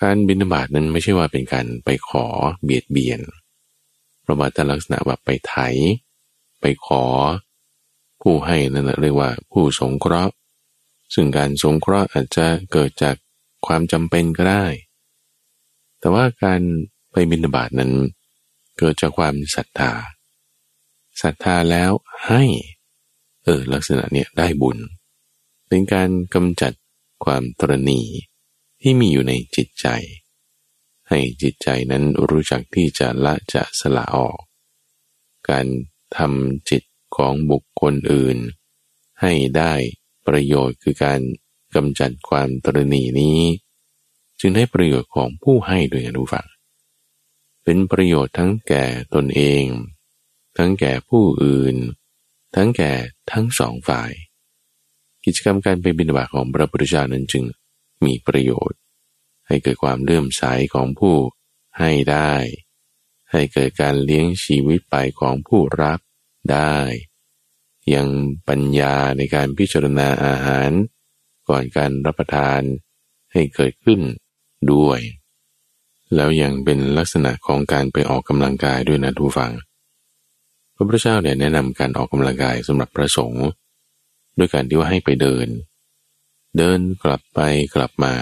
[0.00, 2.26] การบิณฑบาตนั้นไม่ใช่ว่าเป็นการไปขอ
[2.62, 3.20] เบียดเบียน
[4.26, 5.54] ประมาทลักษณะว่าไปไถ
[6.60, 7.04] ไปขอ
[8.22, 10.34] ผู้ให้นั่นเรียกว่าผู้สงเคราะห์
[11.14, 13.16] ซึ่งการสงเคราะห์อาจจะเกิดจาก
[13.66, 14.66] ความจำเป็นก็ได้
[16.00, 16.60] แต่ว่าการ
[17.12, 17.92] ไปบิณฑบาตนั้น
[18.78, 19.92] เกิดจากความศรัทธา
[21.22, 21.90] ศรัทธาแล้ว
[22.26, 22.42] ให้
[23.44, 24.78] เออลักษณะเนี่ยได้บุญ
[25.68, 26.72] เป็นการกำจัด
[27.24, 28.02] ความตรณี
[28.80, 29.88] ที่มีอยู่ในจิตใจ
[31.08, 34.38] ให้จิตใจนั้นรู้จักที่จะละจะสละออก
[35.48, 35.66] การ
[36.16, 36.82] ทำจิต
[37.16, 38.38] ของบุคคลอื่น
[39.20, 39.72] ให้ได้
[40.26, 41.20] ประโยชน์คือการ
[41.74, 43.40] กำจัดความตรณีนี้
[44.40, 46.48] จึงได้ประโยชน์ของผู้ให้ด้วยกันทุกฝัง
[47.64, 49.64] เป็นประโยชน์ทั้งแก่ตนเอง
[50.56, 51.76] ทั้งแก่ผู้อื่น
[52.54, 52.92] ทั้งแก่
[53.32, 54.10] ทั้งสองฝ่าย
[55.24, 57.44] กิจกรรมการไปบิณฑบาตของพระพุทธเจ้านั้นจึง
[58.04, 58.78] มีประโยชน์
[59.46, 60.42] ให้เกิดความเลื่อมใส
[60.74, 61.16] ของผู้
[61.78, 62.34] ให้ได้
[63.32, 66.00] ให้เกิดการเลี้ยงชีวิตไปของผู้รับ
[66.52, 66.76] ได้
[67.94, 68.08] ยัง
[68.48, 70.70] ปัญญาในการพิจารณาอาหาร
[71.48, 72.60] ก่อนการรับประทาน
[73.32, 74.00] ให้เกิดขึ้น
[74.72, 75.00] ด้วย
[76.14, 79.52] แล้วยังเป็นลักษณะของการไปออกกำลังกายด้วยนะทุกฝัง
[80.74, 83.46] พระพุทธเจ้าเนี่ยแนะนำการออกกำลังกายสำหรับพระสงฆ์
[84.40, 85.46] ด้วยการที่ว่าให้ไปเดิน
[86.58, 87.40] เดินกลับไป
[87.74, 88.14] กลับมา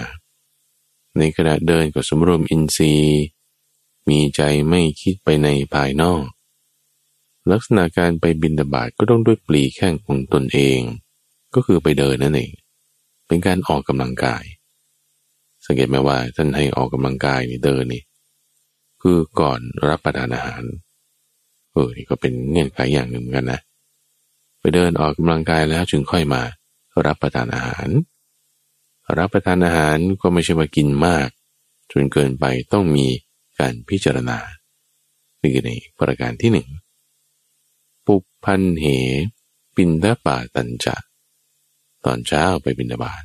[1.17, 3.21] ในขณะเดินก็สมรวมอินทรีย์
[4.09, 6.23] มีใจไม่คิดไปในภายนอก
[7.51, 10.79] ลักษณะการไปบินดาบาดก็ต้องด้วยปลีแข้งของตนเอง
[11.55, 12.51] ก็คือไปเดินนั่นเอง
[13.27, 14.43] เป็นการออกกำลังกาย
[15.65, 18.03] สังเกตไหมว่าท่านให้ออกกำลังกายนี่เดินนี่
[19.01, 20.63] คือก่อนรับประทานอาหาร
[21.71, 23.59] เออนี่ก็เป็นเงื่อนไขอย่างหนึ่งกันนะ
[24.59, 26.41] ไปเดินออกกำลังกายแล้วจึงค่อยมา
[27.05, 27.89] รับประทานอาหาร
[29.17, 31.29] รับประทานอาหารก็ไม่ใช่ว่ากินมาก
[31.91, 33.07] จนเกินไปต้องมี
[33.59, 34.37] การพิจารณา
[35.39, 36.67] นี่คือในประการที่หนึ่ง
[38.05, 38.85] ปุพันเห
[39.75, 40.95] ปินดาป่าตันจะ
[42.05, 43.23] ตอนเช้าไปบินดาบาต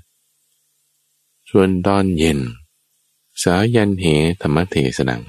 [1.50, 2.40] ส่วนตอนเย็น
[3.42, 4.04] สายันเห
[4.42, 5.22] ธรรมเทสนัง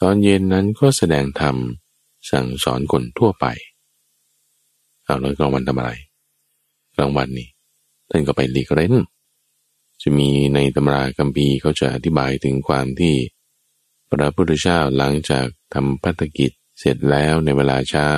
[0.00, 1.56] ตอนเย็นนั้นก็แสดงธรรม
[2.30, 3.46] สั่งสอนคนทั่วไป
[5.04, 5.90] เอาแล้วกลางวันทำอะไร
[6.96, 7.48] กลางวันนี่
[8.10, 8.94] ท่านก็ไปลีกเล่น
[10.02, 13.14] จะมีในตำราคัมภีร์เขาจะอธิบายถึงความที่
[14.10, 18.08] พระพุทธเจ้าหลังจากทำพัฒกิจเสร็จแล้วในเวลาเช้า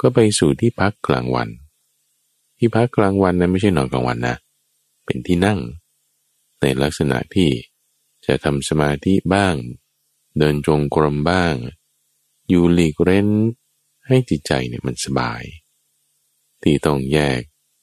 [0.00, 1.48] ก็ไปสู่ที่พักกลางวัน
[2.58, 4.36] ที่พักกลางวันนั้นไม่ใช่นอนกลางวันนะ
[5.04, 5.58] เป็นที่นั่ง
[6.60, 7.50] ในลักษณะที่
[8.26, 9.54] จะทำสมาธิบ้าง
[10.38, 11.54] เดินจงกรมบ้าง
[12.48, 13.28] อยู่หลีกเร้น
[14.06, 15.42] ให้จิตใจเนี่ยมันสบาย
[16.64, 17.40] ที่ต้องแยก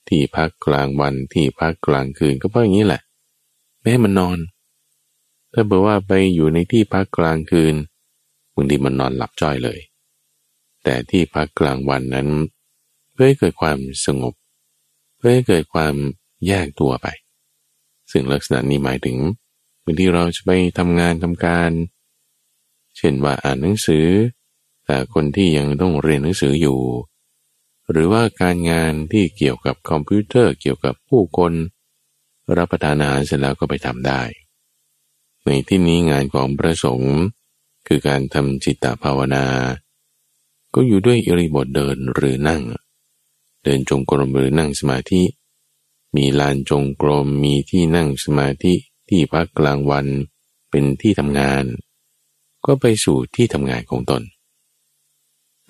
[0.09, 3.01] ที่พักกลางวันที่พักกลางคืนก็เพราะอย่างนี้แหละ
[3.79, 4.39] ไม่ให้มันนอน
[5.53, 7.75] ถ้าบอกว่าไปอยู่ในที่พักกลางคืน
[8.53, 9.79] บางทีมันนอนหลับจ้อยเลย
[10.83, 12.27] แต่ที่พักกลางวันนั้น
[13.13, 14.33] เพื่อให้เกิดความสงบ
[15.17, 15.93] เพื่อให้เกิดความ
[16.47, 17.07] แยกตัวไป
[18.11, 19.17] ซึ่งลักษณะนี้หมายถึง
[19.83, 21.71] บางทีเราจะไปทำงานทำการ
[22.97, 24.07] เช่นว่าอ่านหนังสือ
[24.85, 26.79] แต่คนที่ยังต้องเรียนหนังสืออยู่
[27.91, 31.53] หรือว่าการงานที่เกี่ยวกับคอมพิวเตอร์เกี่ยวกับผู้คน
[32.57, 34.21] รับประทานอาหารเสร็จแล้วก็ไปทำได้
[35.45, 37.15] ในที่นี้งานของพระสงฆ์
[37.87, 39.45] คือการทำจิตตภาวนา
[40.73, 42.61] ก็อยู่ด้วยอิริบทเดินหรือนั่ง
[43.63, 45.21] เดินจงกรมหรือนั่งสมาธิ
[46.15, 48.73] มีลานจงกรมมีที่นั่งสมาธิ
[49.09, 50.07] ที่พักกลางวัน
[50.69, 51.63] เป็นที่ทำงาน
[52.65, 54.21] ก็ไปสู่ที่ทำงานของตน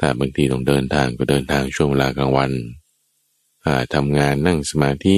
[0.04, 2.52] ถ้าบางทีต้องเดินทางก็เดินทางช่วงเวลากลางวัน
[3.64, 5.16] ถ้าทำงานนั่งสมาธิ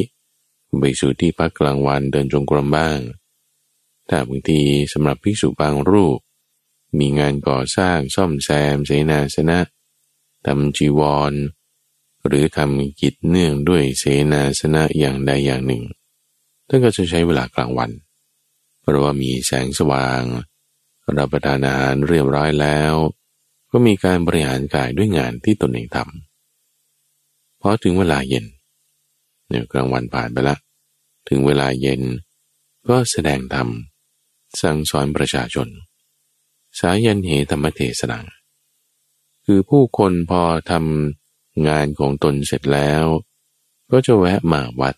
[0.80, 3.00] ไปสู่ที่พักกลางวันเดินจงกรมบ้าง
[4.10, 4.62] ถ้าบางที
[4.94, 6.20] สำหรับภิกษุบางรูป
[7.00, 9.60] มีงานก่อสร้างซ่อมแซมเสนาสนะ
[10.46, 11.34] ทำจีวร
[12.28, 15.84] หรือทำกิจเนื่องด้วยเสนาสนะอย่างใดอย่างหนึ่ง
[16.68, 17.92] ท่านก็จะใช้เวลากลางวัน
[18.82, 20.22] เพราะว่ามีแสงสว่าง
[21.18, 22.94] รับประทานอาหารเรียบร้อยแล้ว
[23.76, 28.46] ก็มีการบริหารกายด้วยงานที่ตนเองทำพอถึงเวลาเย็น
[29.48, 30.58] เนี่ยกลางวันผ่านไปละ
[31.30, 32.02] ถึงเวลาเย็น
[32.88, 33.68] ก็แสดงธรรม
[34.62, 35.68] สั่งสอนประชาชน
[36.80, 38.20] สายันเหธรรมเทศนา
[39.46, 43.06] คือผู้คนพอทำงานของตนเสร็จแล้ว
[43.92, 44.96] ก็จะแวะมาวัด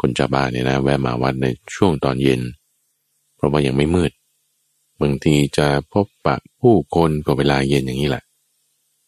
[0.00, 2.40] คนชาวบ้านเนี่ยนะแวะมาวัดในช่วงตอนเย็น
[3.36, 4.12] เพราะว่ายังไม่มืด
[5.00, 8.24] บางทีจะพบปะผู้คนก็เวลาเย็นอย่างนี้แหละ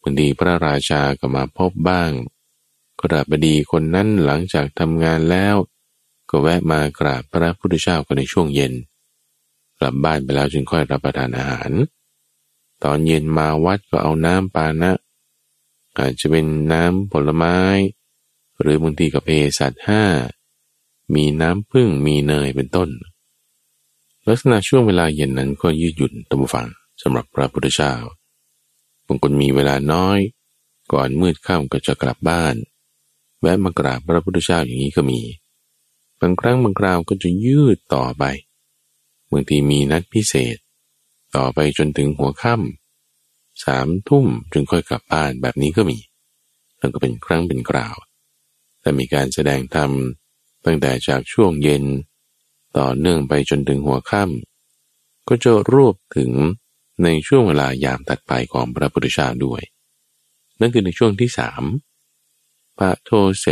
[0.03, 2.11] บางทีพระราชาก็มาพบบ้าง
[3.03, 5.57] กราบดีคนนั้นหลังจากทำงานแล้ว
[6.31, 8.73] ก็แวะมากราบพระพุทธเจ้ากันในช่วงเย็น
[9.79, 11.73] กลับบ้านไปแล้วจึงค่อยรับประทานอาหาร
[12.85, 14.93] ตอนเย็นมาวัดก็เอาน้ำปานะ
[15.99, 17.59] อาจจะเป็นน้ำผลไม้
[18.61, 20.05] หรือบางทีก็เพสัตห้า
[21.15, 22.89] มีน้ำพึ่งมีเนยเป็นต้น
[24.29, 26.69] ลักษณะช่วงเวลาเย็นนั้นก็ยืดหยุ่นตมฟัง
[27.03, 27.95] สำหรับพระพุทธเจ้า
[29.07, 30.19] บางคนมีเวลาน้อย
[30.93, 32.55] ก่อนมืดค่ำก็จะกลับบ้าน
[33.41, 35.21] แวะมากราบพระพุทธเจ้าอย่างนี้ก็มี
[36.21, 38.25] บางครั้งบางคราวก็จะยืดต่อไป
[39.31, 40.57] บางทีมีนัดพิเศษ
[41.37, 45.99] ต่อไปจนถึงหัวค่ำสามทุ่มจึงค่อยกลับบ้านแบบนี้ก็มี
[46.81, 47.97] นั่นก็เป็นครั้งเป็นคราว
[48.81, 49.91] แต่มีการแสดงธรรม
[50.65, 51.85] ตั้งแต่จากช่วงเย็น
[52.79, 56.31] ต่อเนื่องไปจนถึงหัวค่ำก็จะรวบถึง
[57.05, 59.63] ในช่วงเวลายามตัดไปของพระพุทธเจ้าด้วย
[60.61, 61.63] นั่นคือในช่วงที่สาม
[62.79, 63.11] ปะโท
[63.41, 63.47] เส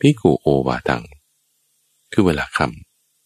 [0.00, 1.04] พิกุโอวาตัง
[2.12, 2.66] คือเวลาค่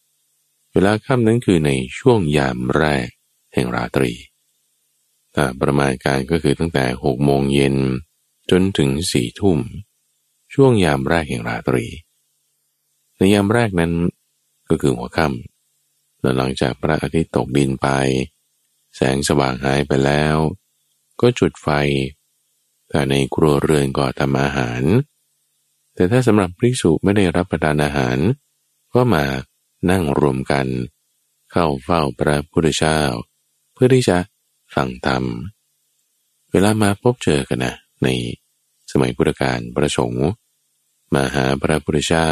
[0.07, 3.07] ำเวลาค่ำนั้นคือในช่วงยามแรก
[3.53, 4.11] แห่งราตรี
[5.33, 7.75] แต่ประมาณการก็คือตั้งแต่หกโมงเย็น
[8.51, 9.59] จนถึงสี่ทุ่ม
[10.53, 11.85] ช่วงยามแรกแห่งราตรี
[13.17, 13.91] ในยามแรกนั้น
[14.71, 17.87] ก็คือหัวค่ำแล้วหลังจากพระอาทิตย์ตกดินไป
[18.95, 20.35] แสงสว่างหายไปแล้ว
[21.21, 21.67] ก็จุดไฟ
[22.91, 24.81] ถ้าในครัวเรือนก็ทำอาหาร
[25.95, 28.17] แต่ถ้าสำหรับภิกษุไม่ได้รับประทานอาหาร
[28.93, 29.25] ก็มา
[29.89, 30.67] นั่งรวมกัน
[31.51, 32.99] เข้าเฝ้าพระพุทธเจ้า
[33.73, 34.17] เพื่อที่จะ
[34.75, 35.23] ฟังธรรม
[36.51, 38.07] เวลามาพบเจอกันนะใน
[38.91, 40.27] สมัยพุทธกาลประสงค์
[41.13, 42.31] มาหาพระพุทธเจ้า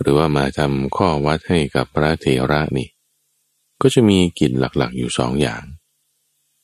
[0.00, 2.88] หรือว่ามาทำข้อวัดให้กับพระเถระนี่
[3.80, 5.62] ก็จะมีกิจหลักๆอยู่สองอย่าง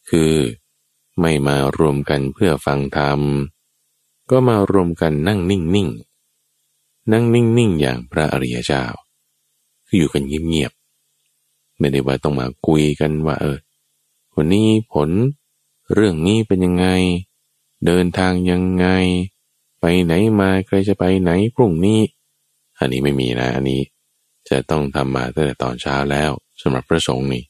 [0.09, 0.33] คือ
[1.20, 3.20] ไม่มารวมกันเพื่อฟังธรรม
[4.31, 5.88] ก็มารวมกันนั่งนิ่งนิ่ง
[7.12, 8.85] นั่งนิ่งนิ่งอย่างพระอริยเจ้า
[9.87, 13.59] คืออยู่กันเงียบๆ ไม่ได้ว่าต้องมาคุยกันว่าเออ
[14.35, 15.11] วันนี้ผล
[15.94, 16.87] เรื่องนี้เป็นยังไง
[17.87, 18.87] เดินทางยังไง
[19.81, 22.01] ไปไหนมาใครจะไปไหนพรุ่งนี้
[22.78, 23.80] อันนี้ไม่มีนะ อันนี้
[24.48, 26.30] จะต้องทำมาตั้งแต่ตอนเช้าแล้ว
[26.62, 27.44] สำหรับพระสงฆ์นี่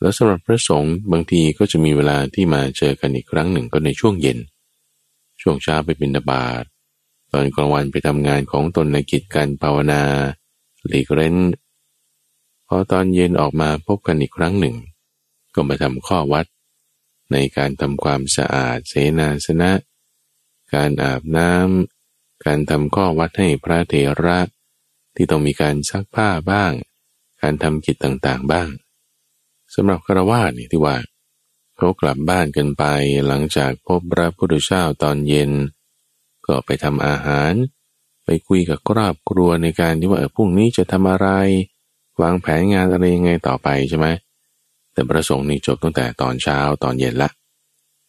[0.00, 4.38] แล้วสำหรับพระสงฆ์บางทีก็จะมีเวลาที่มาเจอกันอีกครั้งหนึ่งก็ในช่วงเย็น
[5.42, 6.64] ช่วงเช้าไปบินบาต
[7.32, 10.02] ตอนกลางวันไปทำงานของตนในกิจการภาวนา
[10.86, 11.36] หลีกเล้น
[12.66, 14.76] พอตอนเย็นออกมาพบกันอีกครั้งหนึ่ง
[15.54, 16.46] ก็มาทำข้อวัด
[17.32, 19.70] ในการทำความสะอาดเสนาสนะ
[20.74, 21.99] การอาบน้ำ
[22.44, 24.38] การทำข้อวัดให้พระเทระ
[25.14, 26.72] ที่ต้องมีการซักผ้าบ้าง
[27.42, 28.68] การทำกิจต่างๆบ้าง
[29.74, 30.96] สำหรับคารวะนี่ที่ว่า
[31.76, 32.84] เขากลับบ้านกันไป
[33.26, 35.50] หลังจากพบพระพุทธเจ้าตอนเย็น
[36.46, 37.52] ก็ไปทำอาหาร
[38.24, 41.28] ไปคุยกับครอบครัวในการที่ว่าเออพรุ่งนี้จะทำอะไร
[42.22, 44.06] วางแผนงานอะไรยังไงต่อไปใช่ไหม
[44.92, 47.30] แต่ประสงค์นี้จบตั้งแต่ตอนเช้าตอนเย็นละ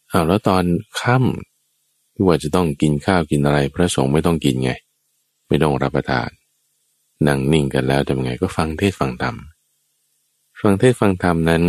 [0.10, 0.64] เอาแล้วตอน
[1.02, 1.51] ค่ำ
[2.14, 4.72] ที่ว่าจะต้องกินข้าวกินอะไร พระสงฆ์ไม่ต้องกินไง
[5.48, 6.30] ไม่ต้องรับประทาน
[7.28, 9.36] นั่งนิ่งกันแล้วทำไงก็ฟังเทศฟังธรรม
[10.62, 11.64] ฟังเทศฟังธรรมนั้น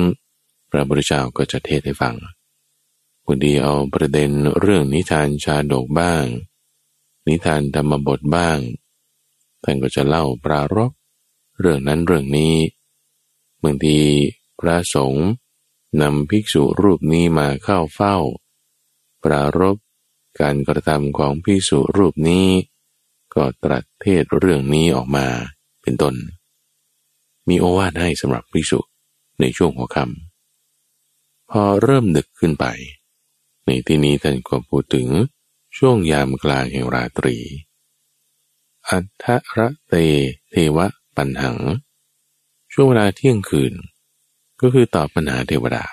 [0.70, 2.14] พระพุทธเจ้าก็จะเทศให้ฟัง
[3.24, 6.24] บางทีเอาประเด็นเรื่องนิทานชาดกบ้าง
[7.26, 8.58] นิทานธรรมบทบ้าง
[9.62, 10.90] ท่านก็จะเล่าปรารบ
[11.58, 12.54] เรื่องนั้นเรื่องนี้
[13.62, 13.98] บางที
[14.60, 15.28] พระสงฆ์
[16.00, 18.16] นำภิกษุรูปนี้มาเข้าเฝ้า
[19.24, 19.76] ปรารบ
[20.40, 22.48] การกระทำของภิกษุรูปนี้
[23.34, 25.26] ก็ตรัสเทศเรื่องนี้ออกมา
[25.82, 26.14] เป็นต้น
[27.48, 28.80] มีโอวาทให้สำหรับภิกษุ
[29.40, 32.66] ในช่วงหัวค่ำพอเริ่มดึกขึ้นไป
[33.66, 35.08] ในที่นี้ท่านก็พูดถึง
[35.76, 37.36] ช่วงยามกลางแห่งราตรี
[38.88, 39.24] อัท
[39.56, 39.94] ระเต
[40.50, 41.58] เทวะปัญหัง
[42.72, 43.72] ช่วงเวลาเที่ยงคืน
[44.60, 45.84] ก็คือตอบปัญหาเทวดา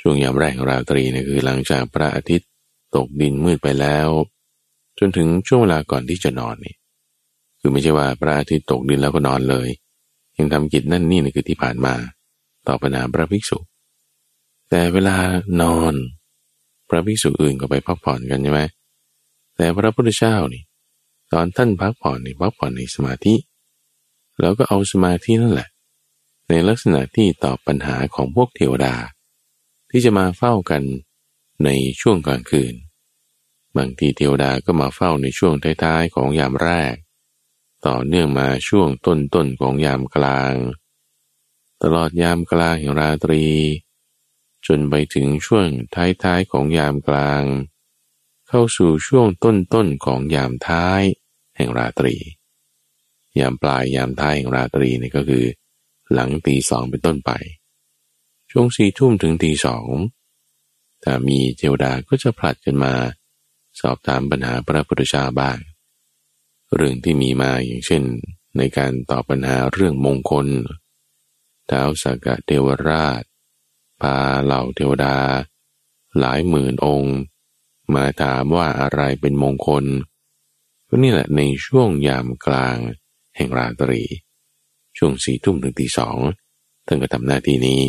[0.00, 2.49] ช่วงยามแรกของราตรีนี่คือหลังจากพระอาทิตย์
[2.96, 4.08] ตกดินมืดไปแล้ว
[4.98, 6.74] จนถึงช่วงเวลาก่อนที่จะนอนนี่
[7.60, 9.68] คือไม่ใช่ว่าพระอาทิตย์ตกดินแล้วก็นอนเลย
[10.38, 11.94] ยังทำกิจนั่นนี่นี่คือที่ผ่านมา
[12.66, 13.58] ต่อปัญหาพระภิกษุ
[14.70, 15.16] แต่เวลา
[15.62, 15.94] นอน
[16.88, 18.60] พระภิกษุอื่นก็ไปพักผ่อนกันใช่ไหม
[19.56, 20.62] แต่พระพุทธเจ้านี่
[21.32, 23.34] ตอนท่านพักผ่อนนี่พักผ่อนในสมาธิ
[24.40, 25.68] แล้วก็เอาสมาธินั่นแหละ
[26.48, 28.94] ในลักษณะที่ตอบปัญหาของพวกเทวดา
[29.90, 30.82] ที่จะมาเฝ้ากัน
[31.64, 31.70] ใน
[32.00, 32.74] ช่วงกลางคืน
[33.76, 36.94] บางทีเทวดาก็มาเฝ้าในช่วงท้ายๆของยามแรก
[37.86, 40.54] ต่อเนื่องมาช่วงต้นๆของยามกลาง
[41.82, 43.44] ตลอดยามกลางแห่งราตรี
[44.66, 47.44] จนไปถึงช่วงท้ายๆของยามกลาง
[48.48, 51.02] เข้าสู่ช่วงต้นๆของยามท้าย
[51.56, 52.14] แห่งราตรี
[53.38, 55.44] ยามปลายยามท้ายแห่งราตรีนี่ก็คือ
[56.12, 57.30] หลังตีสองเป็นต้นไป
[58.50, 59.86] ช่วงสี่ทุ่มถึงตีสอง
[61.02, 62.94] ถ้ามีเทวดาก็จะผลัดกันมา
[63.80, 65.58] สอบถามปัญหาพระพุทธเจ้าบ้าง
[66.74, 68.02] เรื่องที่มีมาอย่างเช่น
[68.56, 70.46] ในการตอบปัญหาเรื่องมงคล
[71.70, 73.22] ท้าวสักกะเทวราช
[74.00, 75.16] พาเหล่าเทวดา
[76.18, 77.16] หลายหมื่นองค์
[77.94, 79.84] มาถามว่าอะไรเป็นมงคล
[80.88, 82.76] ก็นี่แหละในช่วงยามกลาง
[83.36, 84.02] แห่งราตรี
[84.98, 86.16] ช่วงสี่ทุ่มถึงตีสอง
[86.86, 87.80] ท่านก็ทำหน้าที่นี้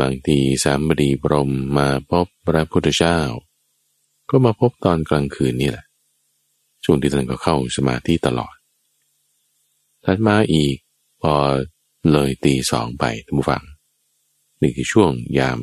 [0.00, 3.18] บางทีสามบดีพรมมาพบพระพุทธเจ้า
[4.30, 5.84] ก็มาพบตอนกลางคืนนี่แหละ
[6.84, 8.54] ช่วงที่ท่านก็เข้าสมาธิตลอด
[10.04, 10.76] ถัดมาอีก
[11.22, 11.34] พอ
[12.12, 13.62] เลยตีสองไปท่านผู้ฟัง
[14.60, 15.60] นี่คือช่วงยาม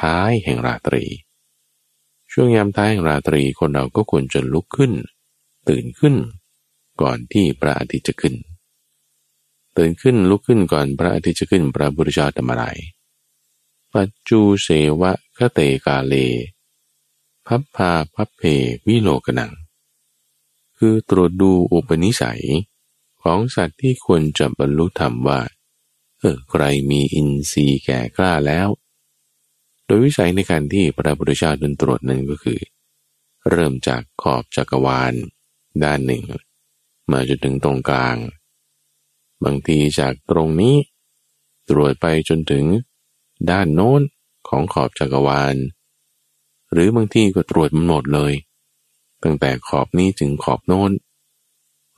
[0.00, 1.04] ท้ายแห่งราตรี
[2.32, 4.92] ช่วงยามท้ายแห่งราตรีคนเราก็ควรจะลุกขึ้น
[5.68, 6.14] ตื่นขึ้น
[7.02, 8.34] ก่อนที่พระอาทิตย์จะขึ้น
[9.76, 12.64] ตื่นขึ้นลุกขึ้นก่อนพระอาทิตย์จะขึ้นพระพุทธเจ้าทำอะไร
[13.92, 14.68] ปัจจูเส
[15.00, 16.14] วะคเตกาเล
[17.46, 18.42] พับพาพับเพ
[18.86, 19.52] วิโลกนัง
[20.78, 22.44] คือตรวจดูอุปนิสัย
[23.22, 25.40] ของสัตว์ที่ควรจะบรรลุธรรมว่า
[26.18, 28.68] เออใครมีอินทรีย์แก่กล้าแล้ว
[29.84, 32.60] โดยวิสัยในการที่พระพุทธเจ้าดินตรวจนั้นก็คือ
[33.50, 35.12] เริ่มจากขอบจักรวาล
[35.84, 36.22] ด้านหนึ่ง
[37.10, 38.16] มาจนถึงตรงกลาง
[39.44, 40.76] บางทีจากตรงนี้
[41.70, 42.64] ตรวจไปจนถึง
[43.50, 44.02] ด้านโน้น
[44.48, 45.56] ของขอบจักรวาล
[46.72, 48.32] หรือบางที่ก็ตรวจหมดเลย
[49.22, 50.90] ตั้งแต่ขอบนี้ถึงขอบโน้น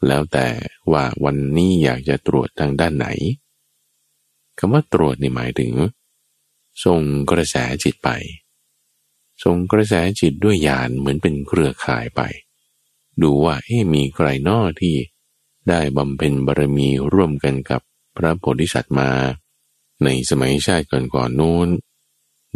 [0.07, 0.49] แล้วแต่
[0.93, 3.09] ว่าวันนี้อยากจะตรวจทางด้านไหน
[4.59, 5.73] คำว่าตรวจนี่หมายถึง
[6.85, 8.09] ส่งกระแสจิตไป
[9.45, 12.23] ส่งกระแสจิตด้วยญาณเหมือนเป็นเครือข่ายไป
[13.23, 14.97] ดูว่าเอ๊มีใครนอที่
[15.69, 17.81] ได้บำเพ็ญบารมีร่วมกันกับ
[18.17, 19.11] พระโพธิสัตว์มา
[20.05, 21.69] ในสมัยชาติก่อนๆนู้น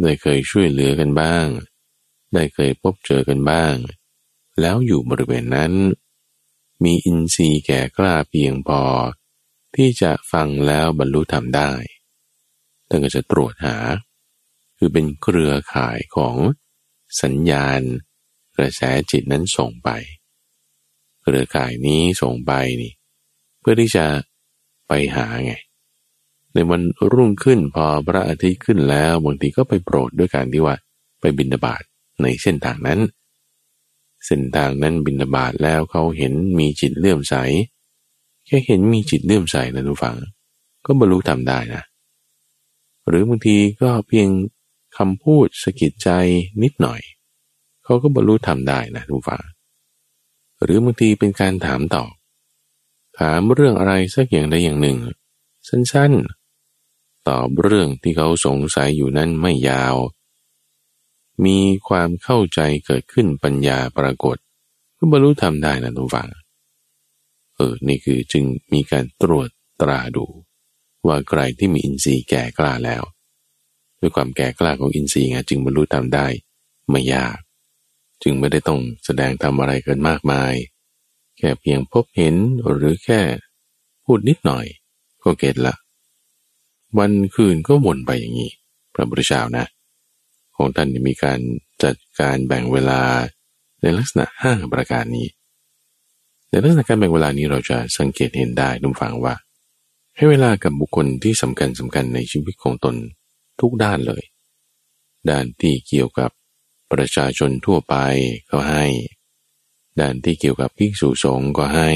[0.01, 1.47] ได้เคยช่วยเหลือกันบ้าง
[2.33, 3.75] ได้เคยพบเจอกันบ้าง
[4.61, 5.73] แล้วอยู่บริเวณนั้น
[6.83, 8.81] มีอินทรีย์แก่กล้าเพียงพอ
[9.75, 11.71] ที่จะฟังแล้วบรรลุธรรมได้
[12.87, 13.77] ท่านก็จะตรวจหา
[14.77, 16.37] คือเป็นเครือข่ายของ
[17.21, 17.81] สัญญาณ
[18.57, 19.89] กระแสจิตนั้นส่งไป
[21.21, 22.51] เครือข่ายนี้ส่งไป
[22.81, 22.93] นี่
[23.59, 24.05] เพื่อที่จะ
[24.87, 25.53] ไปหาไง
[26.53, 26.81] ในวัน
[27.13, 30.75] รุ่งขึ้นพอพระอาทิตย์ขึ้นแล้วบางทีก็ไปโปรดด้วยการที่ว่า
[31.21, 31.83] ไปบินดาบาต
[32.21, 32.99] ในเส้นทางนั้น
[34.25, 37.35] เส้นทางนั้นบินดาบาตแล้วเขาเห็นมีจิตเลื่อมใส
[38.45, 40.15] แค่เห็นมีจิตเลื่อมใสนะทุกฝัง
[40.85, 41.83] ก็บรรลุทำได้นะ
[43.07, 44.29] หรือบางทีก็เพียง
[44.97, 46.09] คำพูดสะกิดใจ
[46.63, 47.01] นิดหน่อย
[47.83, 49.43] เขาก็บรรลุทำได้นะทุกฝัง
[50.63, 52.11] หรือบางทีเป็นการถามตอบ
[53.19, 54.97] ถามเรื่องอะไรสักอย่างใดอย่างหนึ่ง
[55.67, 56.42] สั้นๆ
[57.29, 59.95] ตอบเรื่องที่เขาสงสัยอยู่นั้นไม่ยาว
[61.45, 64.37] มีความเข้าใจเกิดขึ้นปัญญาปรากฏ
[64.97, 66.29] ก็บรรลุธรรมได้นะทุกฝัง
[67.55, 68.43] เออ นี่คือจึง
[68.73, 69.49] มีการตรวจ
[69.81, 70.25] ตราดู
[71.07, 73.03] ว่าใครที่มีอินทรีย์แก่กล้าแล้ว
[73.99, 76.27] ด้วยความแก่กล้าของอินทรีย์ไงจึงบรรลุตามได้
[76.89, 77.37] ไม่ยาก
[78.23, 80.53] จึงไม่ได้ต้องแสดงทำอะไรเกินมากมาย
[81.37, 82.35] แค่เพียงพบเห็น
[82.67, 83.21] หรือแค่
[84.03, 84.65] พูดนิดหน่อย
[85.23, 85.75] ก็เก็ตละ
[86.97, 88.51] วันคืนก็วนไปอย่างนี้
[88.93, 89.65] พระบุตรเจ้านะ
[90.55, 91.39] ของท่านมีการ
[91.83, 93.01] จัดการแบ่งเวลา
[93.81, 95.27] ในลักษณะห้าประการนี้
[96.49, 99.35] ในลักษณะการแบ่งเวลานี้เราจะสังเกตเห็นได้นุ่มฟังว่า
[100.15, 102.95] ให้เวลากับบุคคลที่สำคัญสำคัญในชีวิตของตน
[103.59, 104.23] ทุกด้านเลย
[105.29, 106.31] ด้านที่เกี่ยวกับ
[106.91, 107.95] ประชาชนทั่วไป
[108.51, 108.85] ก็ให้
[109.99, 111.91] ด้านที่เกี่ยวกับภิกษุสงฆ์ก็ให้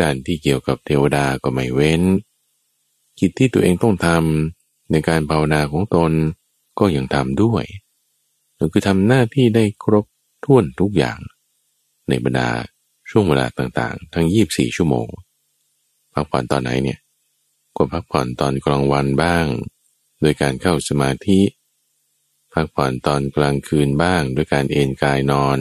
[0.00, 2.02] ด้านที่เกี่ยวกับเทวดาก็ไม่เว้น
[3.20, 6.12] กิจที่ตัวเองต้องทำในการภาวนาของตน
[6.78, 7.64] ก็ยังทำด้วย
[8.58, 10.04] นั่นคือทำหน้าที่ได้ครบ
[10.44, 11.18] ถ้วนทุกอย่าง
[12.08, 12.50] ในบรรดา
[13.10, 15.08] ช่วงเวลาต่างๆ ทั้ง 24 ชั่วโมง
[16.12, 16.98] พักผ่อนตอนไหนเนี่ย
[17.76, 19.46] ก็พักผ่อนตอนกลางวันบ้าง
[20.20, 21.40] โดยการเข้าสมาธิ
[22.52, 25.58] พักผ่อนตอนกลางคืนบ้าง ด้วยการเอนกายนอน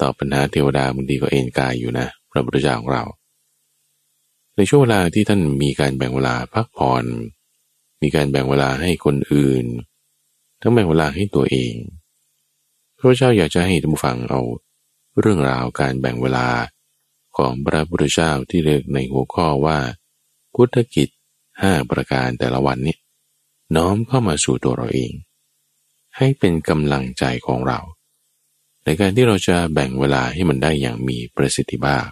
[0.00, 3.04] ต่อปัญหาเทวดาบางทีก็เอนกายอยู่นะ พระพุทธเจ้าของเรา
[4.56, 7.04] ในช่วงเวลาที่ท่านมีการแบ่งเวลาพักผ่อน
[8.02, 9.64] มีการแบ่งเวลาให้คนอื่น
[10.60, 11.74] ทั้งแบ่งเวลาให้ตัวเอง
[12.98, 14.40] พระเจ้าอยากจะให้ท่านผู้ฟังเอา
[15.20, 16.48] เรื่องราวการแบ่งเวลา
[17.36, 19.78] ของพระพุทธเจ้าที่เรียกในหัวข้อว่า
[20.54, 21.08] พุทธกิจ
[21.62, 22.96] ห้าประการแต่ละวันนี้
[23.76, 25.12] น้อมเข้ามาสู่ตัวเราเอง
[26.16, 27.78] ให้เป็นกำลังใจของเรา
[28.84, 32.06] ในการที่เราจะแบ่งเวลาให้มันได้อย่างมีประสิทธิภาพ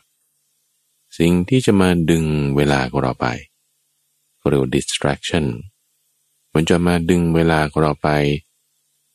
[1.19, 2.25] สิ่งที่จะมาดึง
[2.57, 3.27] เวลาของเราไป
[4.49, 5.47] เรียก distraction
[6.55, 8.11] มันจะมาดึงเวลาของเราไป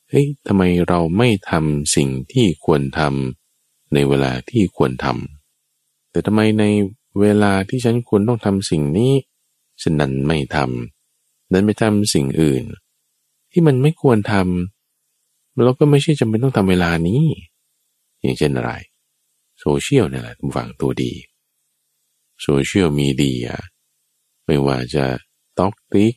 [0.10, 6.64] เฮ้ยทำไมเราไม่ทำสิ่งที่ควรทำในเวลาที่ควรทำ แต่ทำไมใน
[7.20, 9.14] เวลาที่ฉันควรต้องทำสิ่งนี้
[9.82, 12.64] ฉันนั้นไม่ทำนั้นไปทำสิ่งอื่น
[13.52, 17.22] ที่มันไม่ควรทำเราก็ไม่ใช่จำเป็นต้องทำเวลานี้
[18.22, 18.72] อย่างเช่นอะไร
[19.60, 21.12] โซเชียลนี่แหละฝั่งตัวดี
[22.42, 23.50] โซเชียลมีเดีย
[24.46, 25.06] ไม่ว่าจะ
[25.60, 26.14] ต็อกติ๊ก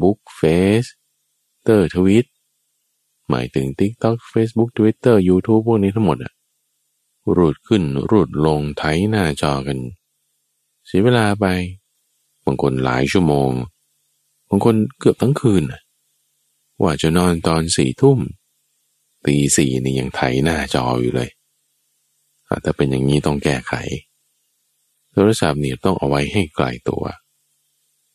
[0.00, 0.40] บุ๊กเฟ
[0.82, 0.84] ส
[1.62, 2.26] เตอร์ทวิต
[3.28, 6.32] หมายถึง TikTok Facebook Twitter YouTube พวกนี้ทั้งหมดอะ
[7.36, 9.78] รูดขึ้นรูดลงไถหน้าจอกัน
[10.86, 11.46] เสียเวลาไป
[12.44, 13.50] บางคนหลายชั่วโมง
[14.48, 15.62] บางคนเกือบทั้งคืน
[16.82, 18.18] ว่าจะนอนตอนสี่ทุ่ม
[19.26, 21.30] ตีสี่นี่ยังไถหน้าจออยู่เลย
[22.64, 23.72] ถ้าเป็นอย่างนี้ต้องแก้ไข
[25.14, 27.04] โทรศัพท์เนี่ยต้องเอาไว้ให้ไกลตัว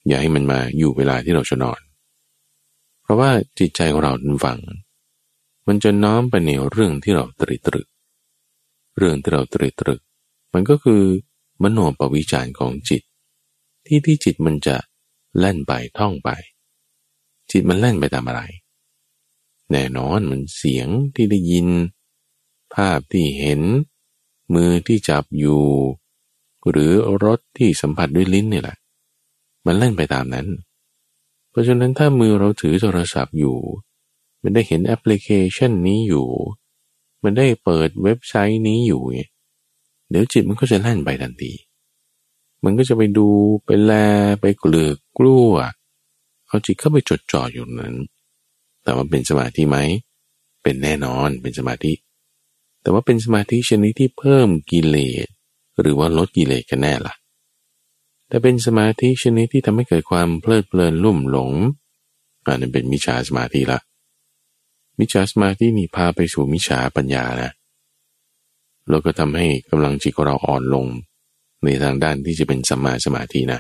[0.08, 1.80] อย่าให้มันมาอยู่เวลาที่เราจะนอน
[3.02, 3.30] เพราะว่า
[3.60, 4.12] จิตใจของเรา
[4.46, 4.60] ฝัง
[5.68, 7.88] มันจะน้อมไปในเรื่องที่เราตรีตรึก
[8.98, 10.02] เรื่องที่เราตรีตรึก
[10.54, 11.04] มันก็คือ
[11.64, 13.02] มโนปวิจารของจิต
[13.86, 14.78] ที่ที่จิตมันจะ
[15.38, 16.30] แล่นไปท่องไป
[17.52, 18.42] จิตมันแล่นไปตามอะไร
[19.72, 21.68] แน่นอนมันเสียงที่ได้ยิน
[22.76, 23.62] ภาพที่เห็น
[24.54, 25.64] มือที่จับอยู่
[26.70, 26.92] หรือ
[27.26, 28.78] รสที่สัมผัสด้วยลิ้นนี่แหละ
[29.66, 30.48] มันเล่นไปตามนั้น
[31.50, 33.58] เพราะฉะนั้นถ้ามือเราถือโทรศัพท์อยู่
[34.42, 36.28] มันได้เห็นแอปพลิเคชันนี้อยู่
[37.24, 39.02] มันได้เปิดเว็บไซต์นี้อยู่
[40.10, 41.54] เดี๋ยวจิตมันก็จะแล่นไปทันที
[42.64, 43.28] มันก็จะไปดู
[43.66, 43.92] ไปแล
[44.42, 45.52] ไปกลือกกลัว
[46.48, 47.96] เอาจิตเข้าไปจดจ่ออยู่นั้น
[48.84, 49.78] แต่ว่าเป็นสมาธิไหม
[50.64, 51.94] เป็นแน่นอนเป็นสมาธิ
[52.82, 55.28] แต่ว่าเป็นสมาธิชนิดที่เพิ่มกิเลส
[55.82, 57.14] หรือว่าลดกิเลสกันแน่ละ่ะ
[58.28, 61.52] แต่เป็นสมาธิชนิดที่ทำให้เกิดความเพลิดเพลินลุ่มหลง
[62.46, 63.80] อันนั้นเป็นมิจฉาสมาธิละ
[65.00, 67.52] มิจฉาสมาธินี่พาไปสู่มิจฉาปัญญานะ
[68.90, 70.86] แล้วก็ทำให้กำลังจิตของเราอ่อนลง
[71.64, 73.60] ในทางด้านที่จะเป็นสัมมาสมาธินะ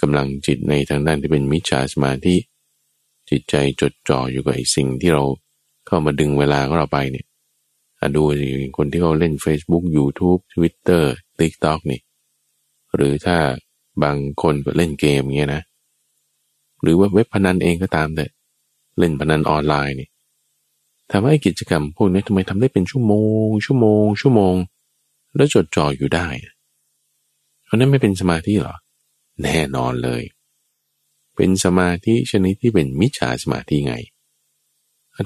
[0.00, 2.36] กำลังจิตในทางด้านที่เป็นมิจฉาสมาธิ
[3.30, 5.24] จิตใจจดจ่ออยู่กับไอ้สิ่งที่เรา
[5.86, 7.26] เข้ามาดึงเวลาของเราไปเนี่ย
[8.16, 11.04] ดูสิคนที่เขาเล่น Facebook YouTube Twitter
[11.38, 12.00] TikTok นี่
[12.94, 13.36] หรือถ้า
[14.02, 15.62] บางคนก็เล่นเกมเงี้ยนะ
[16.82, 18.26] หรือว่าเว็บพนันเองก็ตามแต่
[18.98, 20.08] เล่นพนันออนไลน์นี่
[21.10, 23.14] ถามว่ากิจกรรมพวกนี้ทำไมทำได้เป็นชั่วโม
[23.46, 24.54] ง ชั่วโมง ชั่วโมง
[25.36, 26.26] แล้วจดจ่ออยู่ได้
[27.64, 28.76] เพราะนั้นไม่เป็นสมาธิหรอ
[29.42, 30.22] แน่นอนเลย
[31.36, 33.94] เป็นสมาธิชนิดที่เป็นมิจฉาสมาธิไง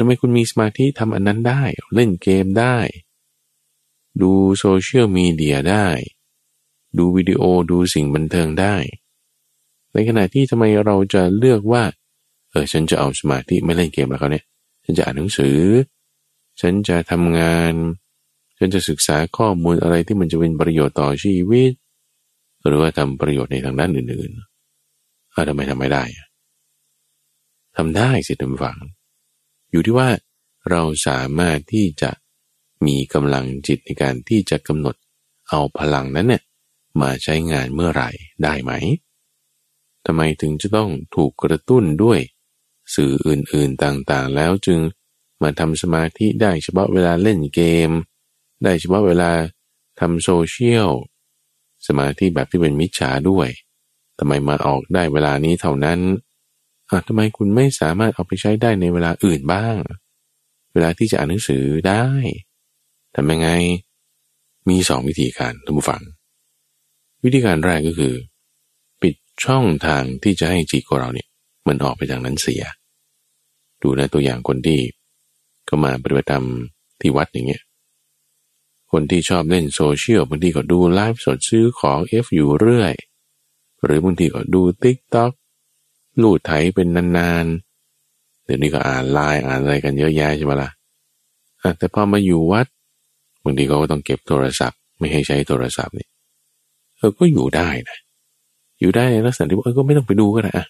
[0.00, 1.62] ทำไมคุณมีสมาธิทำอันนั้นได้
[1.94, 2.76] เล่นเกมได้
[4.22, 5.88] ดูโซเชียลมีเดียได้
[6.98, 8.76] ดูวิดีโอดูสิ่งบันเทิงได้
[9.92, 11.82] ในขณะที่ทำไมเราจะเลือกว่า
[12.50, 14.44] เออฉันจะเอาสมาธิไม่เล่นเกมแล้วเขาเนี่ย
[14.84, 15.58] ฉันจะอ่านหนังสือ
[16.60, 17.72] ฉันจะทำงาน
[18.58, 21.70] ฉันจะศึกษาข้อมูลอะไรที่มันจะเป็นประโยชน์ต่อชีวิต
[22.66, 26.04] หรือว่าทำประโยชน์ในทางด้านอื่นๆอาทำไมทำไม่ได้
[27.76, 28.78] ทำได้สิท่านฟัง
[29.74, 30.10] อยู่ที่ว่า
[30.70, 32.10] เราสามารถที่จะ
[32.86, 34.96] มีกำลังจิตในการที่จะกำหนด
[35.48, 36.42] เอาพลังนั้นเนี่ย
[37.00, 38.10] มาใช้งานเมื่อไหร่
[38.42, 38.72] ได้ไหม
[40.06, 42.20] ทำไมถึงจะต้องถูกกระตุ้นด้วย
[42.94, 44.78] สื่ออื่นๆต่างๆ แล้วจึง
[45.42, 47.90] มาทำสมาธิได้เฉพาะเวลาเล่นเกม
[48.64, 49.30] ได้เฉพาะเวลา
[50.00, 50.90] ทำโซเชียล
[51.86, 53.48] สมาธิแบบที่เป็นมิจฉาด้วย
[54.18, 56.00] ทำไมมาออกได้เวลานี้เท่านั้น
[57.08, 59.74] ทำไมคุณไม่สามารถเอาไปใช้ได้ในเวลาอื่นบ้าง
[60.72, 62.04] เวลาที่จะอ่านหนังสือได้
[63.14, 63.48] ทำยังไง
[64.68, 66.02] มีสองวิธีการท่านผู้ฟัง
[67.24, 68.14] วิธีการแรกก็คือ
[69.02, 69.14] ปิด
[69.44, 71.28] ช่องทางที่จะให้จิตของเราเนี่ย
[71.68, 72.62] มันออกไปจากนั้นเสีย
[73.82, 74.80] ดูนะตัวอย่างคนที่
[75.68, 76.46] ก็มาปฏิบัติธรรม
[77.00, 77.62] ที่วัดอย่างเงี้ย
[78.92, 82.94] คนที่ชอบเล่นโซเชียลบางทีก็ดูไลฟ์สดซื้อของเอฟอยู่เรื่อย
[83.84, 85.32] หรือบางทีก็ดูติ๊กต็อก
[86.22, 86.86] ลูดไถเป็น
[87.18, 92.66] นานๆ เดี๋ยวนี้ก็อ่านไลน์อ่านอะไรกันเยอะแยะใช่ไหมละ่ะแต่พอมาอยู่วัด
[93.44, 96.08] บางทีเขาก็ต้องเก็บโทรศัพท์ ไม่ให้ใช้โทรศัพท์นี่
[96.96, 97.98] เออก็อยู่ได้นะ
[98.80, 100.66] อยู่ได้ในลักษณะที่ว่าก็ไม่ต้องไปดูก็ได้อะ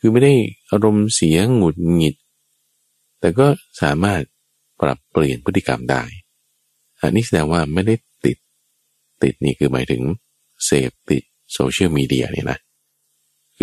[0.00, 0.34] คือไม่ได้
[0.70, 2.14] อารมณ์เสียงหงุดหงิด
[3.20, 3.46] แต่ก็
[3.82, 4.20] สามารถ
[4.80, 6.02] ปรับเปลี่ยนพฤติกรรมได้
[7.00, 7.94] อันนี้แสดงว่าไม่ได้
[8.24, 8.38] ติด
[9.22, 10.02] ติดนี่คือหมายถึง
[10.64, 11.22] เสพติด
[11.52, 12.58] โซเชียลมีเดียเนี่ยนะ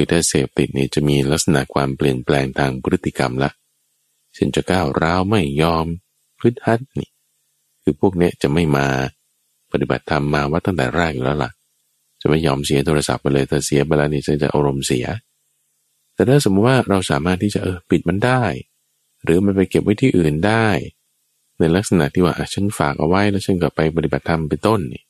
[0.01, 3.51] คือถ้าเสพติดนี่จะมีลักษณะความเปลี่ยนแปลงทางพฤติกรรมละ
[4.33, 5.85] เช่นจะก้าวร้าวไม่ยอม
[6.39, 7.09] พฤติฮัตนี่
[7.83, 8.87] คือพวกเนี้ยจะไม่มา
[9.71, 11.51] ปฏิบัติธรรมมาว่าตั้งแต่แรกอยู่แล้วล่ะ
[12.21, 15.05] จะไม่ยอมเสียโทรศัพท์ไปเลยถ้าเสียไปแล้วนี่จะจะอารมณ์เสีย
[16.13, 18.43] แต่ถ้าสมมติว่าเราสามารถที่จะเออปิดมันได้
[19.23, 20.67] หรือมันไปเก็บไว้ที่อื่นได้
[21.59, 25.03] ในลักษณะที่ว่าฉันฝากเอาไว้แล้วฉันก็ไปปฏิบัติธรรมไปต้นนี่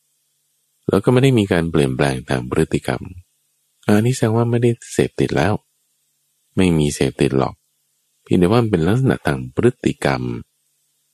[0.90, 3.04] แล้วก็ไม่ได้มีการเปลี่ยนแปลงทางพฤติกรรม
[3.96, 5.54] อันนี้แสดงว่าไม่ได้เสพติดแล้ว
[6.56, 7.54] ไม่มีเสพติดหรอก
[8.24, 10.22] เพียงแต่ว่ามันเป็นลักษณะทางพฤติกรรม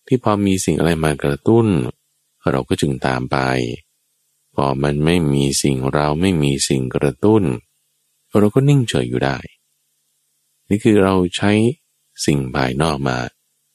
[0.07, 1.67] ที่พอมีสิ่งอะไรมากระตุ้น
[2.51, 3.37] เราก็จึงตามไป
[4.55, 7.43] พอมันไม่มีสิ่งเราไม่มีสิ่งกระตุ้น
[8.39, 9.37] เราก็นิ่งเฉยอยู่ได้
[10.69, 11.51] นี่คือเราใช้
[12.25, 13.17] สิ่งภายนอกมา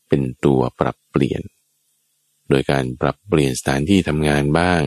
[0.09, 1.43] เป็นตัวปรับเปลี่ยน
[2.49, 4.83] โดยการปรับเปลี่ยนสถานที่ทำงานบ้าง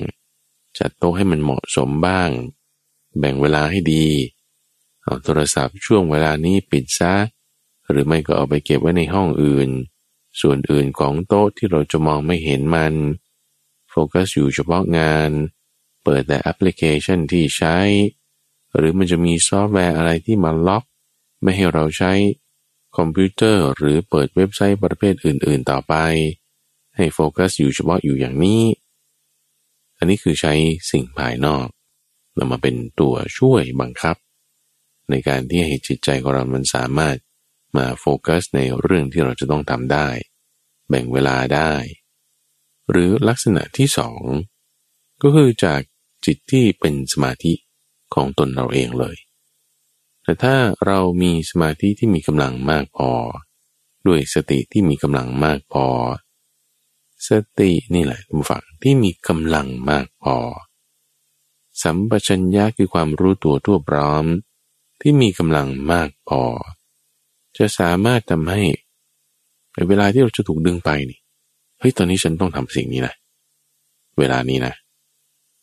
[0.77, 2.29] จัดโต๊ะให้มันเหมาะสมบ้าง
[3.19, 4.05] แบ่งเวลาให้ดี
[5.03, 7.13] เอาโทรศัพท์ช่วงเวลานี้ปิดซะ
[7.89, 9.69] หรือไม่ก็เอาไปเก็บไว้ในห้องอื่น
[10.41, 12.93] ส่วนอื่นของโต๊ะที่เราจะมองไม่เห็นมัน
[13.89, 15.31] โฟกัสอยู่เฉพาะงาน
[16.03, 17.77] เปิดแต่แอปพลิเคชันที่ใช้
[18.75, 20.83] หรือมันจะมีซอฟต์แวร์อะไรที่มาล็อก
[21.41, 22.13] ไม่ให้เราใช้
[22.97, 25.93] คอมพิวเตอร์หรือเปิดเว็บไซต์ประเภทอื่น ๆ ต่อไป
[26.95, 28.63] ให้โฟกัสอยู่เฉพาะอยู่อย่างนี้
[29.97, 30.53] อันนี้คือใช้
[30.91, 31.67] สิ่งภายนอก
[32.35, 34.15] เรามาเป็นตัวช่วยบังคับ
[35.09, 37.17] ในการที่ให้จิตใจของเรามันสามารถ
[37.77, 40.07] มาโฟกัสในเรื่องที่เราจะต้องทำได้
[40.89, 41.73] แบ่งเวลาได้
[42.89, 44.21] หรือลักษณะที่สอง
[45.21, 45.81] ก็คือจาก
[46.25, 47.53] จิตที่เป็นสมาธิ
[48.13, 49.15] ของตนเราเองเลย
[50.23, 50.55] แต่ถ้า
[50.85, 53.11] เรามีสมาธิที่มีกำลังมากพอ
[54.07, 55.85] ด้วยสติที่มีกำลังมากพอ
[57.29, 60.35] สตินี่แหละทุกฝังที่มีกำลังมากพอ
[61.81, 64.25] สัมปชัญญะคือความรู้ตัวทั่วพร้อม
[65.01, 66.41] ที่มีกำลังมากพอ
[67.57, 68.63] จะสามารถทำให้
[69.89, 71.19] เวลาที่เราจะถูกดึงไปนี่
[71.79, 73.15] เฮ้ยตอนนี้ฉันต้องทำสิ่งนี้นะ
[74.19, 74.73] เวลานี้นะ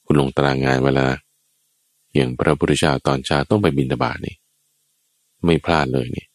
[0.05, 1.07] คุณลงตารางงานเวลา
[2.15, 4.37] อย่างพระพุทธเจ้าตอนเช้าต้องไปบินตบาทนี่
[5.45, 6.27] ไม่พลาดเลยนี่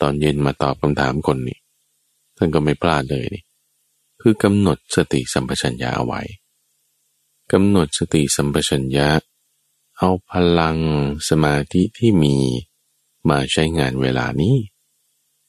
[0.00, 1.58] ตอนเย็นมาตอบคำถามคนนี่
[2.36, 3.42] ท่านก็ไม่พลาดเลยนี่
[4.22, 6.20] คือกำหนดสติสัมปชัญญะเอาไว้
[7.52, 9.10] กำหนดสติสัมปชัญญะ
[9.98, 10.78] เอาพลัง
[11.28, 12.36] สมาธิที่มี
[13.28, 14.56] มาใช้งานเวลานี้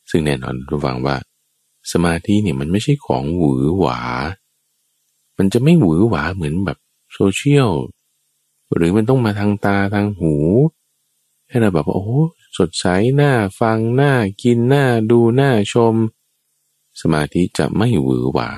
[0.10, 1.16] ซึ่งแน่นอนรู้ฟังว่า
[1.92, 4.00] สมาธิเนี่ยมันไม่ใช่ของหวือหวา
[5.38, 6.78] มันจะไม่หวือหวาเหมือนแบบ
[7.14, 7.72] โซเชียล
[8.74, 10.36] หรือมันต้องมาทางตาทางหู
[11.48, 12.20] ให้เราแบบว่าโอ้
[12.58, 12.86] สดใส
[13.16, 15.96] หน้าฟังหน้ากินหน้าดูหน้าชม
[17.02, 18.52] สมาธิจะไม่หวือหวา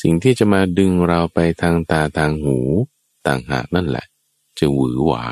[0.00, 2.58] สิ่งที่จะมาดึงเราไปทางตาทางหู
[3.26, 4.06] ต่างหากนั่นแหละ
[4.58, 5.26] จะหวือหวา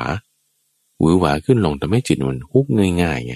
[0.99, 2.65] หวือหวาขึ้นลงทำให้จิตมันฮุก
[3.01, 3.35] ง่ายๆไง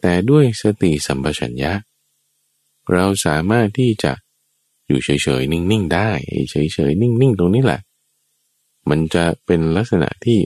[0.00, 1.72] แต่ด้วยสติสัมปชัญญะ
[2.92, 4.12] เราสามารถที่จะ
[4.86, 6.10] อยู่เฉยๆนิ่งๆได้
[6.50, 7.80] เฉยๆนิ่งๆ ตรงนี้แหละ
[8.90, 10.38] มันจะเป็นลักษณะที่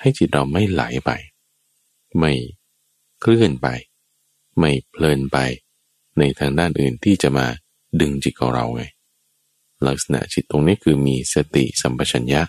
[0.00, 1.10] ให้จิตเราไม่ไหลไป
[2.18, 2.32] ไม่
[3.20, 3.68] เคลื่อนไป
[4.58, 5.38] ไม่เพลินไป
[6.18, 7.46] ในทางด้านอื่นที่จะมา
[8.00, 8.82] ดึงจิตของเราไง
[9.86, 12.42] ลักษณะจิตตรงนี้คือมีสติสัมปชัญญะ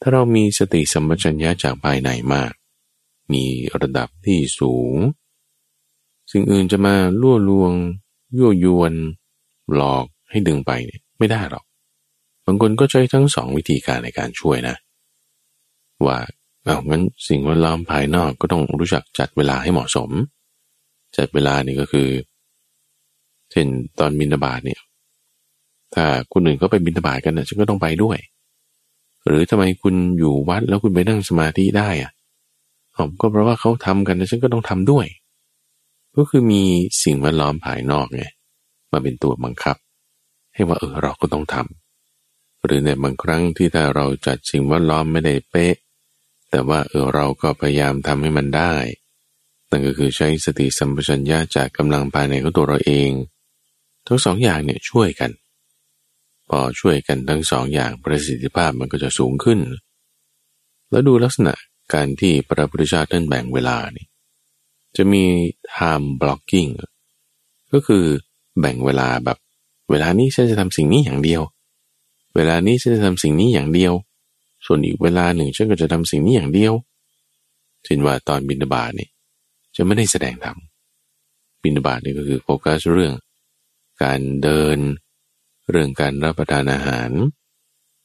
[0.00, 2.52] ถ้าเรามีสติสัมปชัญญะจากภายในมาก
[3.32, 3.44] มี
[3.80, 4.94] ระดับที่สูง
[6.32, 7.72] สิ่งอื่นจะมาล่วลวง
[8.38, 8.92] ยั่วยวน
[9.74, 11.64] หลอกให้ดึงไปเนี่ยไม่ได้หรอก
[12.46, 14.76] บางคนก็ใช้ทั้งสองวิธีการในการช่วยนะ
[16.06, 16.18] ว่า
[16.64, 20.10] เอางั้นสิ่งแวดล้อมภายนอกก็ต้องรู้จักจัดเวลาให้เหมาะสม
[21.16, 22.08] จัดเวลานี่ก็คือ
[23.50, 23.66] เช่น
[23.98, 24.80] ตอนบินบาตเนี่ย
[25.94, 28.18] ถ้าคนอื่นเขาไปบินบาตกันนะฉันก็ต้องไปด้วย
[29.26, 32.12] หรือทำไมคุณอยู่วัดแล้วคุณไปนั่งสมาธิได้อะ
[32.96, 35.06] ผมก็เพราะว่าเขาทำกันนะฉันก็ต้องทำด้วย
[36.16, 36.62] ก็คือมี
[37.02, 38.24] สิ่งแวดล้อมภายนอกไง
[38.92, 39.76] มาเป็นตัวบังคับ
[40.54, 45.74] ให้ว่าเออเราก็ต้องทำหรือในบางครั้งที่ถ้าเราจัดสิ่งแวดล้อมไม่ได้เป๊ะ
[46.50, 48.74] แต่ว่าเออเราก็พยายามทำให้มันได้
[49.70, 53.10] นั่นก็คือใช้สติสัมปชัญญะจากกำลังภายในของตัวเราเอง
[54.06, 55.30] ทั้งสองอย่างเนี่ยช่วยกัน
[56.48, 59.58] พอช่วยกันทั้งสองอย่างประสิทธิภาพมันก็จะสูงขึ้น
[60.90, 61.54] แล้วดูลักษณะ
[61.94, 64.06] การที่พระพุทธเจ้าท่านแบ่งเวลานี่
[64.96, 65.24] จะมี
[65.74, 66.70] time blocking
[67.72, 68.04] ก็คือ
[68.60, 69.38] แบ่งเวลาแบบ
[69.90, 71.42] เวลานี้ฉันจะทำสิ่งนี้อย่างเดียว
[72.34, 73.92] เวลานี้ฉันจะทำสิ่งนี้อย่างเดียว
[74.66, 76.72] ส่วนอีกเวลาหนึ่งฉันก็จะทำสิ่งนี้อย่างเดียว
[77.84, 79.08] เช่นว่าตอนบินบาตเนี่
[79.76, 80.56] จะไม่ได้แสดงธรรม
[81.62, 83.14] บินบาตนี่ก็คือโฟกัสเรื่อง
[84.02, 84.78] การเดิน
[85.70, 87.10] เรื่องการรับประทานอาหาร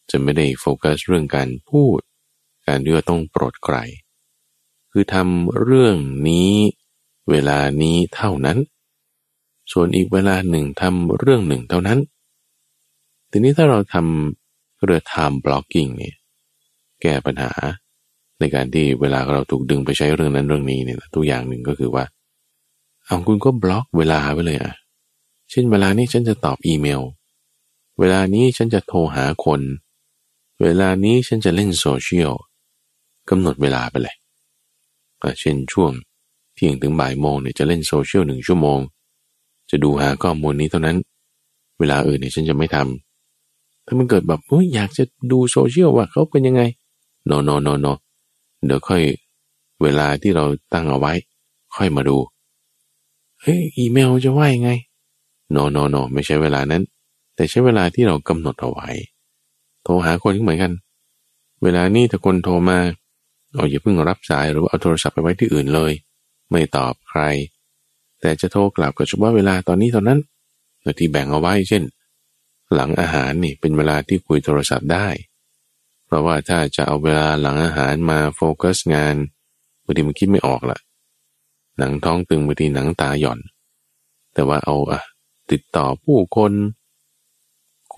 [0.10, 2.00] จะไม่ได้โฟกัสเรื่องการพูด
[2.68, 3.78] การที่ว่าต้องโปรดใคร
[4.92, 5.98] คือทำเรื่อง
[6.28, 6.54] นี้
[7.30, 8.58] เวลานี้เท่านั้น
[9.72, 12.00] ส่วนอีกเวลาหนึ่งทำเรื่องหนึ่งเท่านั้น
[13.32, 16.16] ทีนี้ถ้าเราทำเรือ time blocking เนี่ย
[17.02, 17.52] แก้ปัญหา
[18.40, 22.04] ในการที่เวลาเราถูกดึงไปใช้เรื่องนั้นเรื่องนี้เนี่ยตัวอย่างหนึ่งก็คือว่า
[23.06, 24.74] เอาคุณก็บล็อกเวลาไว้เลยอะ
[25.50, 27.02] เช่นเวลานี้ฉันจะตอบอีเมล
[28.00, 29.62] เวลานี้ฉันจะโทรหาคน
[30.62, 32.34] เวลานี้ฉันจะเล่นโซเชียล
[33.30, 34.16] กำหนดเวลาไปเลย
[35.40, 35.92] เช่นช่วง
[36.54, 38.80] เที่ยงถึงบ่ายโมงเนี่ยจะเล่นโซเชียลหนึ่งชั่วโมง
[39.70, 40.98] จะดูหาข้อมูลนี้เท่านั้น
[41.80, 44.40] เวลาอื่นเนี่ยฉันจะไม่ทำ ถ้ามันเกิดแบบ
[44.76, 46.62] อยากจะดูโซเชียลว่าเขาเป็นยังไง
[47.26, 47.88] โนโนโนโน
[48.66, 49.02] เดี๋ยวค่อย
[49.82, 51.14] เวลาที่เราตั้งเอาไว้
[51.76, 52.18] ค่อยมาดู
[53.42, 54.70] เฮ้ยอีเมลจะว่ายังไง
[55.52, 56.84] โนโนโนไม่ใช่เวลานั้น
[57.40, 58.90] แต่ใช้เวลาที่เรากำหนดเอาไว้
[59.84, 60.74] โทรหาคนก็เหมือนกัน
[61.64, 62.80] เวลานี้ถ้าคนโทรมา
[63.54, 65.92] เราอย่าเพิ่งรับสายหรือเอาโทรศัพท์ไปไว้ที่อื่นเลย
[66.52, 67.22] ไม่ตอบใคร
[68.22, 70.20] แต่จะโทรกลับก็เฉพาะเวลาตอนนี้ตอนนั้น
[71.00, 71.84] ที่แบ่งเอาไว้เช่น
[72.76, 75.08] หลังอาหารนี่เป็นเวลาที่คุยโทรศัพท์ได้
[76.06, 79.16] เพราะว่าถ้าจะเอาเวลาหลังอาหารมาโฟกัสงาน
[79.84, 80.80] บางทีมันคิดไม่ออกละ
[81.78, 83.40] หนังท้องตึงบางทีหนังตาหย่อน
[84.34, 85.02] แต่ว่าเอาอะ
[85.52, 86.54] ติดต่อผู้คน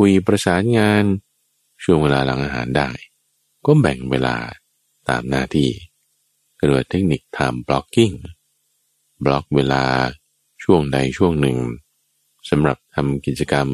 [0.04, 1.04] คุยประสานงาน
[1.84, 2.90] ช่วงเวลาหลังอาหารได้
[3.66, 4.36] ก็แบ่งเวลา
[5.10, 5.70] ตามหน้าที่
[6.56, 8.16] เรียกเทคนิค time blocking
[9.24, 9.84] บล็อกเวลา
[10.64, 11.58] ช่วงใดช่วงหนึ่ง
[12.50, 13.68] สำหรับทำกิจกรรม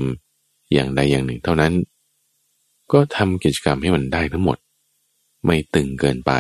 [0.73, 1.73] อย่างใดอย่างหนึ่งเท่านั้น
[2.91, 4.57] ก็ทำกิจกรรมให้มันได้ทั้งหมด
[5.45, 6.31] ไม่ตึงเกินไป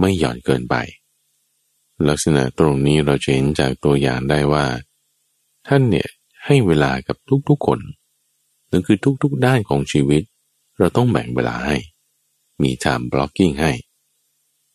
[0.00, 0.76] ไม่หย่อนเกินไป
[2.08, 4.64] ลักษณะตรงนี้เราจะเห็นจากตัวอย่างได้ว่า
[5.68, 6.08] ท่านเนี่ย
[6.44, 7.16] ให้เวลากับ
[7.50, 7.80] ทุกๆคน
[8.70, 10.22] นั่นคือทุกๆด้านของชีวิต
[10.78, 11.76] เราต้องแบ่งเวลาให้
[12.62, 13.72] มี time blocking ให้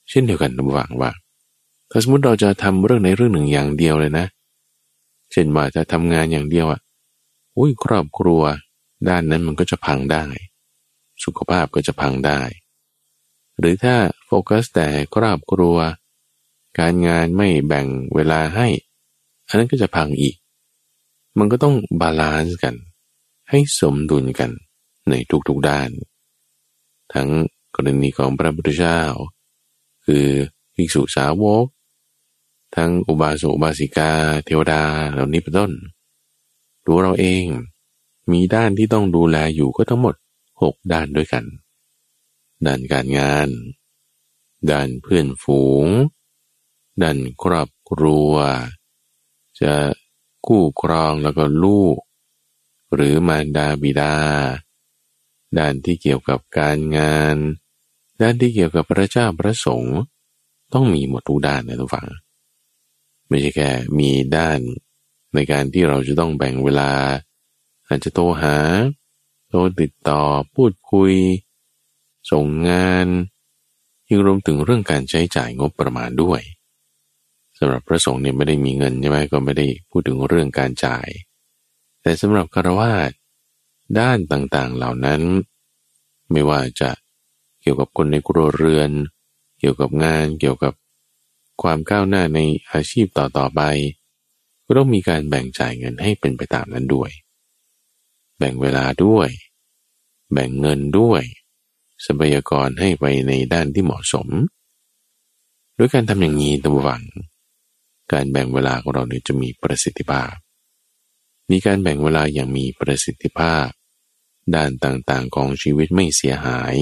[0.09, 1.11] เช่นเดียวกันระหว่างว่า
[1.89, 4.25] ถ้าสมมติเราจะทำเรื่องในเรื่องหนึ่งอย่างเดียวเลยนะ
[5.31, 6.79] เช่นว่าจะทำงานอย่างเดียวละ
[7.57, 8.41] เลยครอบครัว
[9.07, 10.25] ด้านนั้นมันก็จะพังได้
[11.23, 12.41] สุขภาพก็จะพังได้
[13.59, 15.77] หรือถ้าโฟกัสแต่ครอบครัว
[16.79, 18.67] การงานไม่แบ่งเวลาให้
[19.47, 20.35] อันนั้นก็จะพังอีก
[21.39, 22.75] มันก็ต้อง balance กัน
[23.49, 24.51] ให้สมดุลกัน
[25.09, 25.13] ใน
[25.47, 25.89] ทุกๆด้าน
[27.13, 27.29] ทั้ง
[27.75, 29.01] กรณีของพระพุทธเจ้า
[30.05, 30.25] คือ
[30.75, 31.65] ภิกษุสาวก
[32.75, 34.11] ทั้งอุบาสกอุบาสิกา
[34.45, 35.71] เทวดาเหล่านี้เป็นต้น
[36.85, 37.45] ตัวเราเอง
[38.31, 40.15] มีด้านที่ต้องดูแลอยู่ก็ทั้งหมด
[40.61, 41.45] หกด้านด้วยกัน
[42.65, 43.49] ด้านการงาน
[44.71, 45.85] ด้านเพื่อนฝูง
[47.01, 48.31] ด้านครอบครัว
[49.61, 49.73] จะ
[50.45, 51.97] คู่ครองแล้วก็ลูก
[52.95, 54.15] หรือมารดาบิดา
[55.57, 57.35] ด้านที่เกี่ยวกับการงาน
[58.21, 59.97] ด้านที่เกี่ยวกับพระเจ้าพระสงฆ์
[60.73, 62.07] ต้องมีหมดทุกด้านนะทุกฝัง
[63.27, 63.69] ไม่ใช่แค่
[63.99, 64.59] มีด้าน
[65.33, 66.91] ในการที่เราจะต้องแบ่งเวลา
[67.87, 68.57] อาจจะโทรหา
[69.49, 70.21] โทรติดต่อ
[70.55, 71.13] พูดคุย
[72.31, 73.07] ส่งงาน
[74.09, 76.41] ยังรวมถึงเรื่องการใช้จ่ายงบประมาณด้วย
[77.57, 81.07] สำหรับพระสงฆ์เนี่ยไม่ได้มีเงินใช่ไหมก็ไม่ได้พูดถึงเรื่องการจ่าย
[82.05, 83.11] แต่สำหรับคารวาส
[83.99, 85.21] ด้านต่างๆเหล่านั้น
[86.31, 86.89] ไม่ว่าจะ
[87.61, 88.91] เกี่ยวกับคนในครัวเรือน
[89.59, 90.73] เกี่ยวกับงานเกี่ยวกับ
[91.61, 92.39] ความก้าวหน้าใน
[92.71, 93.61] อาชีพต่อๆไป
[94.65, 97.11] ก็ต้องมีการแบ่งจ่ายเงินให้เป็นไปตามนั้นด้วย
[98.37, 99.29] แบ่งเวลาด้วย
[100.33, 101.21] แบ่งเงินด้วย
[102.05, 104.27] ทรัพยากรให้ไปในด้านที่เหมาะสม
[105.77, 107.03] ด้วยการทำอย่างนี้ตัวหวัง
[108.11, 110.33] การแบ่งเวลาของเราเนี่ยจะมีประสิทธิภาพ
[111.51, 113.67] มีการแบ่งเวลาอย่างมีประสิทธิภาพ
[114.55, 116.75] ด้านต่างๆของชีวิตไม่เสียหาย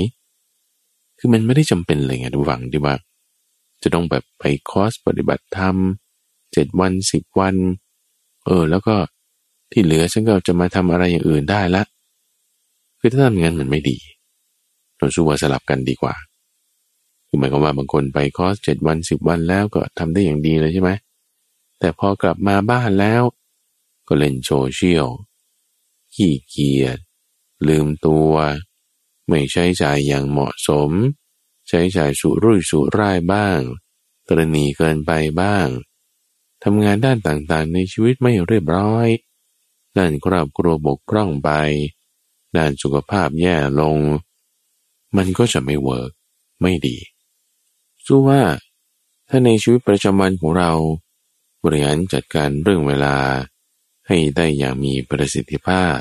[1.17, 2.95] คือมันไม่ได้จำเป็นเลยไงทุกฝังที่ว่า
[3.83, 5.75] จะต้องแบบไปคอร์สปฏิบัติธรรม
[6.53, 7.55] เจ็ดวันสิบวัน
[8.45, 8.95] เออ แล้วก็
[9.71, 11.83] ที่เหลือฉันก็จะมาทำอะไรอย่างอื่นได้ละ
[12.99, 13.97] คือถ้าทำงั้นมันไม่ดี
[14.97, 16.15] เราสู้ว่าสลับกันดีกว่า
[17.27, 20.91] คือหมายความว่าบางคนไปคอร์สเจ็ดวันสิบวันแล้วก็ทำได้อย่างดีเลยใช่ไหม
[21.79, 23.21] แต่พอกลับมาบ้านแล้ว
[24.07, 25.07] ก็เล่นโซเชียล
[26.13, 26.99] ขี้เกียจ
[27.67, 28.33] ลืมตัว
[29.27, 30.91] ไม่ใช้จ่ายอย่างเหมาะสม
[31.67, 33.59] ใช้จ่ายสุรุ่ยสุร่ายบ้าง
[34.27, 35.67] ตรณีเกินไปบ้าง
[36.63, 39.07] ทำงานด้านต่างๆในชีวิตไม่เรียบร้อย
[39.97, 41.49] ด้านครอบครัวบกพร่องไป
[42.57, 43.99] ด้านสุขภาพแย่ลง
[45.17, 46.11] มันก็จะไม่เวิร์ก
[46.61, 46.97] ไม่ดี
[48.05, 48.41] สู้ว่า
[49.27, 50.71] ถ้าในชีวิตประจำวันของเรา
[51.63, 53.15] บริหารจัดการเรื่องเวลา
[54.07, 55.99] ให้ได้อย่างมีประสิทธิภาพ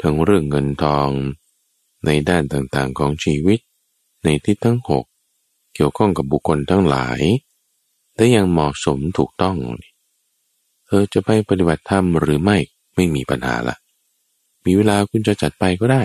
[0.00, 1.10] ทั้งเรื่องเงินทอง
[2.04, 3.58] ในด้านต่างๆของชีวิต
[4.24, 5.04] ในทิศทั้งหก
[5.74, 7.20] เกี่ยวข้องกับบุคคลทั้งหลาย
[8.16, 9.56] ได้อย่างเหมาะสมถูกต้อง
[10.86, 12.58] เธอจะไปปฏิบัติธรรมหรือไม่
[12.94, 13.76] ไม่มีปัญหาละ
[14.64, 16.02] มีเวลาคุณจะจัดไปก็ได้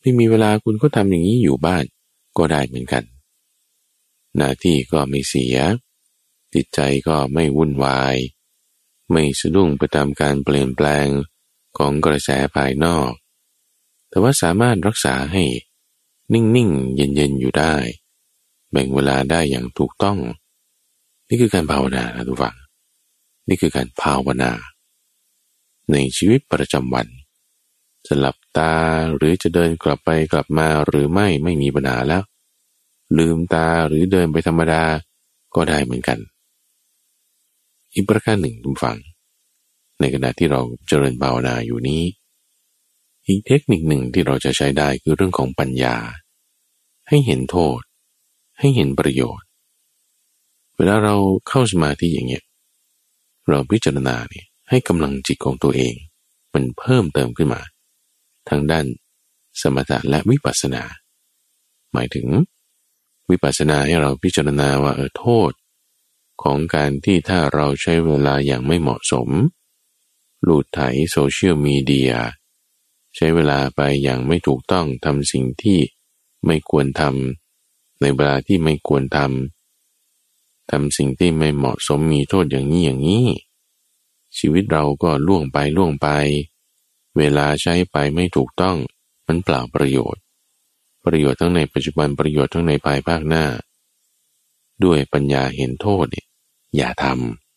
[0.00, 1.84] ไม่มีเวลาคุณก็ทำอย่างนี้อยู่บ้าน
[2.38, 3.04] ก็ได้เหมือนกัน
[4.36, 5.56] หน้าที่ก็ไม่เสีย
[6.54, 8.16] จิตใจก็ไม่วุ่นวาย
[9.10, 11.06] ไม่สะดุ้งไปตามการเปลี่ยนแปลง
[11.78, 13.10] ของกระแสภายนอก
[14.08, 15.44] แต่ว่าสามารถรักษาให้
[16.32, 17.74] นิ่งๆ เย็นๆ อยู่ได้
[18.70, 20.18] แบ่งเวลาได้อย่างถูกต้อง
[21.28, 22.56] นี่คือการภาวนาทุกฝัง
[23.48, 24.52] นี่คือการภาวนา
[25.92, 27.06] ในชีวิตประจำวัน
[28.06, 28.74] จะหลับตา
[29.16, 32.22] หรือจะเดินกลับไปกลับมาหรือไม่ไม่มีปัญหาแล้ว
[33.18, 34.82] ลืมตาหรือเดินไปธรรมดา
[35.54, 36.18] ก็ได้เหมือนกัน
[37.98, 38.98] อีกประการหนึ่งทุกฝัง
[40.00, 42.02] ในขณะที่เราเจริญภาวนาอยู่นี้
[43.26, 45.96] อีกเทคนิคหนึ่งที่เราจะใช้ได้คือเรื่องของปัญญา
[47.08, 47.80] ให้เห็นโทษ
[48.58, 49.46] ให้เห็นประโยชน์
[50.76, 51.14] เวลาเรา
[51.48, 52.44] เข้าสมาธิอย่างเงี้ย
[53.48, 55.94] เราพิจารณาเนี่ยให้กำลังจิตของตัวเอง
[56.54, 57.62] มันเพิ่มเติมขึ้นมา
[58.48, 58.86] ทางด้าน
[59.60, 60.82] สมถะและวิปัสสนา
[61.92, 62.26] หมายถึง
[63.30, 65.50] วิปัสสนาให้เราพิจารณาว่าเออโทษ
[66.42, 69.28] ของการที่ถ้าเราใช้เวลาอย่างไม่เหมาะสม
[70.42, 70.80] หลุดไถ
[71.10, 72.12] โซเชียลมีเดีย
[73.16, 75.80] ใช้เวลาไปอย่างไม่ถูกต้องทำสิ่งที่
[76.46, 83.26] ไม่ควรทำในเวลาที่ไม่ควรทำทำสิ่งที่ไม่เหมาะสมมีโทษอย่างนี้อย่างนี้
[84.38, 86.08] ชีวิตเราก็ล่วงไปล่วงไป
[87.16, 88.76] เวลาใช้ไปไม่ถูกต้อง
[89.26, 90.22] มันเปล่าประโยชน์
[91.04, 93.44] ประโยชน์ทั้งในปัจจุบันประโยชน์ทั้งในภายภาคหน้า
[94.84, 96.27] ด้วยปัญญาเห็นโทษเนี่ย
[96.76, 97.04] อย่าท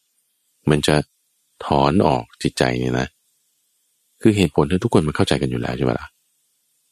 [0.09, 0.95] ำมันจะ
[1.65, 3.07] ถอนออกจิตใจเนี่ยนะ
[4.21, 6.07] คือเหตุผลที่ทุกคนมันเข้าใจกันอยู่แล้วใช่ไหมล่ะ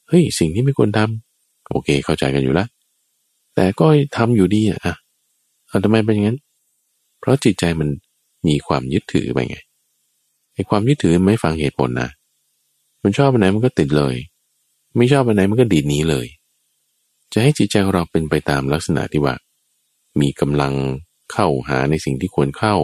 [0.07, 2.67] เฮ้ยสิ่งที่ไม่ควรทำโอเคเข้าใจกันอยู่แล้ว
[3.55, 4.95] แต่ก็ทำอยู่ดีอะอะ
[5.83, 6.39] ทำไมเป็นอย่างนั้น
[7.19, 7.89] เพราะจิตใจมัน
[8.47, 9.57] มีความยึดถือไปไง
[10.53, 12.09] ไอ้ความยึดถือไม่ฟังเหตุผลนะ
[13.03, 14.15] มันชอบอันไหนมันก็ติดเลย
[14.97, 16.27] ไม่ชอบอันไหนมันก็ดีดหนีเลย
[17.33, 19.33] จะให้จิตใจของเราเป็นไปตามลักษณะที่ว่า
[20.21, 20.73] มีกำลัง
[21.31, 22.75] เข้าหาในสิ่งที่ควรเข้า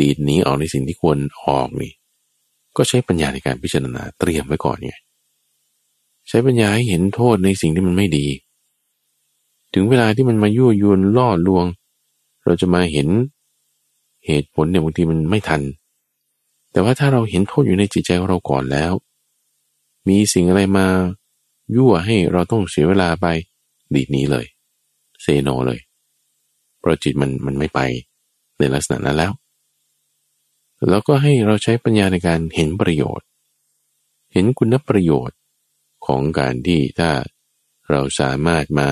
[0.00, 1.92] ดีดหนีออกในสิ่งที่ควรออกนี่
[2.76, 4.94] ก็ใช้ปัญญาในการพิจารณาเตรียมไว้ก่อนไง
[6.28, 8.26] ใช้ปัญญาให้เห็นโทษในสิ่งที่มันไม่ดี
[9.74, 11.66] ถึงเวลาที่มันมายั่วยวนล่อลวง
[12.44, 13.08] เราจะมาเห็น
[14.26, 15.62] เหตุผลเนี่ยบางทีมันไม่ทัน
[16.72, 18.92] แต่ว่าถ้าเราเห็นโทษอยู่ในจิตใจของเราก่อนแล้ว
[20.08, 20.86] มีสิ่งอะไรมา
[21.76, 23.26] ยั่วให้เราต้องเสียเวลาไป
[23.94, 24.46] ดีดนี้เลย
[25.22, 25.80] เซโนเลย
[26.86, 27.80] ราะจิตมันมันไม่ไป
[28.58, 29.32] ในลักษณะนั้นแล้ว
[30.88, 33.26] แล้วก็ให้เราใช้ปัญญาในการเห็นประโยชน์
[34.32, 35.38] เห็นคุณประโยชน์
[36.06, 37.10] ของการที่ถ้า
[37.90, 38.90] เราสามารถมา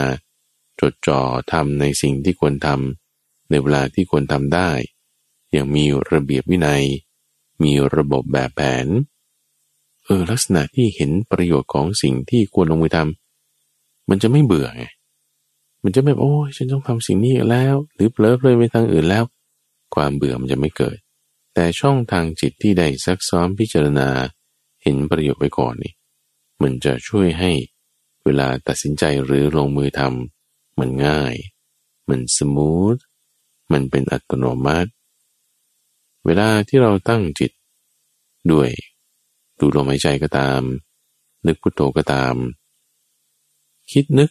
[0.81, 1.21] จดจ่อ
[1.53, 4.71] ทำในสิ่งที่ควรทำในเวลาที่ควรทำได้
[5.53, 6.85] อย่างมีระเบียบวินัย
[7.63, 8.87] มีระบบแบบแผน
[10.05, 14.85] เออลักษณะที่เห็นประโยชน์ของสิ่งที่ควรลงมือทำมันจะไม่เบื่อไง
[15.85, 19.25] มันจะไม่โอ้ยฉันต้องทำสิ่งนี้แล้ว หรือเปลิดเลยไปทางอื่นแล้ว
[19.95, 20.97] ความเบื่อมันจะไม่เกิด
[21.55, 24.09] แต่ช่องทางจิตที่ได้ซักซ้อมพิจารณา
[24.83, 25.93] เห็นประโยชน์ไว้ก่อนนี่
[26.63, 27.53] มันจะช่วยให้
[28.25, 31.35] เวลาตัดสินใจหรือลงมือทำมันง่าย
[32.09, 32.97] มันสมูท
[33.73, 34.91] มันเป็นอัตโนมัติ
[36.27, 37.53] เวลาที่เราตั้งจิต
[38.53, 38.71] ด้วย
[39.59, 40.61] ดูลมหายใจก็ตาม
[41.47, 42.35] นึกพุทโธก็ตาม
[43.93, 44.31] คิดนึก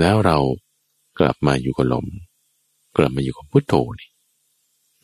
[0.00, 0.38] แล้วเรา
[1.18, 2.06] กลับมาอยู่กับลม
[2.96, 4.10] กลับมาอยู่กับพุทโธนี่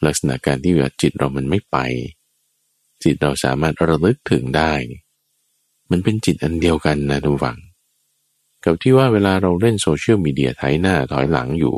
[0.04, 1.76] ลักษณะการที่ว่าจิตเรามันไม่ไป
[3.02, 4.72] จิตเราสามารถระลึกถึงได้
[5.90, 7.58] มันเป็นจิตอันเดียวกันนะทุกฝัง
[8.64, 11.74] กับที่ว่าเวลาเราเล่นโซเชียลมีเดียไถหน้าถอยหลังอยู่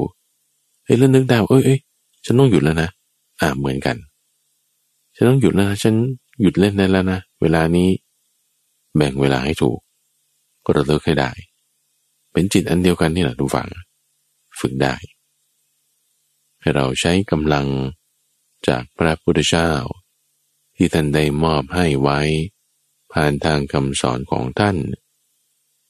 [0.84, 1.80] เฮ้ยแล้วนึกได้เอ้ยเอ้ย
[2.24, 2.88] ฉันต้องหยุดแล้วนะ
[3.40, 3.96] อ่าเหมือนกัน
[5.14, 5.94] ฉันต้องหยุดแล้วนะฉัน
[6.40, 7.88] หยุดเล่นได้แล้วนะเวลานี้
[8.96, 9.78] แบ่งเวลาให้ถูก
[10.64, 11.30] ก็ระลึกให้ได้
[12.32, 13.68] เป็นจิตอันเดียวกันนี่แหละทุกฝัง
[14.60, 14.94] ฝึกได้
[16.60, 17.66] ให้เราใช้กำลัง
[18.68, 19.70] จากพระพุทธเจ้า
[20.76, 22.20] ที่ท่านได้มอบให้ไว้
[23.12, 24.76] ผ่านทางคำสอนของท่าน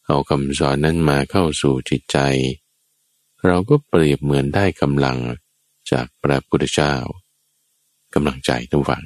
[0.07, 2.19] เอาคำสอนนั้นมาเข้าสู่จิตใจ
[3.47, 5.19] เราก็เปรียบเหมือนได้กำลัง
[5.91, 6.95] จากพระพุทธเจ้า
[8.15, 9.05] กำลังใจทุกฝัง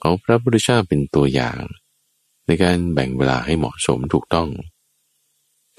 [0.00, 1.58] เอาพระพุทธเจ้าเป็นตัวอย่าง
[2.46, 4.48] ในการแบ่งเวลาให้เหมาะสมถูกต้อง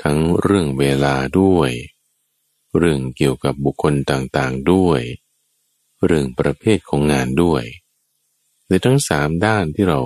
[0.02, 1.72] ทั้งเรื่องเวลาด้วย
[2.78, 5.02] เรื่องเกี่ยวกับบุคคลต่างๆด้วย
[6.06, 7.64] เรื่องประเภทของงานด้วย
[8.68, 10.00] ในทั้งสามด้านที่เรา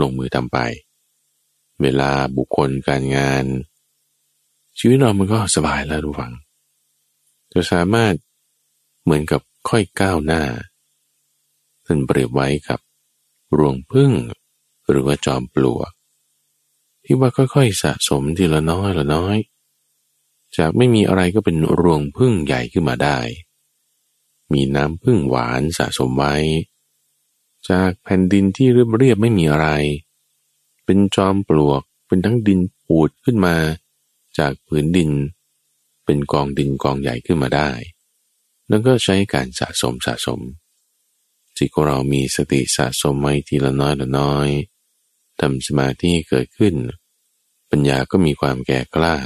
[0.00, 0.58] ลงมือทำไป
[1.82, 3.44] เวลาบุคคลการงาน
[4.78, 6.32] ชีวิตเรามันก็สบายแล้วทุกฝัง
[7.52, 8.14] จะสามารถ
[9.02, 10.42] เหมือนกับค่อยก้าวหน้า
[11.84, 12.80] ท่านเปรียบไว้กับ
[13.58, 14.12] รวงพึ่ง
[14.88, 15.90] หรือว่าจอมปลวก
[17.04, 19.36] ที่ว่าค่อยๆสะสมทีละน้อยละน้อย
[20.56, 23.18] จากไม่มีอะไรก็เป็นรวงพึ่งใหญ่ขึ้นมาได้
[24.52, 26.34] มีน้ำพึ่งหวานสะสมไว้
[27.68, 29.68] จากแผ่นดินที่เรียบเรียบไม่มีอะไร
[30.84, 33.56] เป็นจอมปลวกเป็นทั้งดินปูดขึ้นมา
[34.38, 35.10] จากผืนดิน
[36.04, 37.70] เป็นกองดินกองใหญ่ขึ้นมาได้
[38.68, 40.40] แล้วก็ใช้การสะสมสะสม
[41.56, 44.48] จิตของเรามีสติสะสมไว้ทีละน้อยละน้อย
[45.40, 46.74] ทำสมาธิเกิดขึ้น
[47.70, 49.16] ปัญญาก็มีความแก่กล้า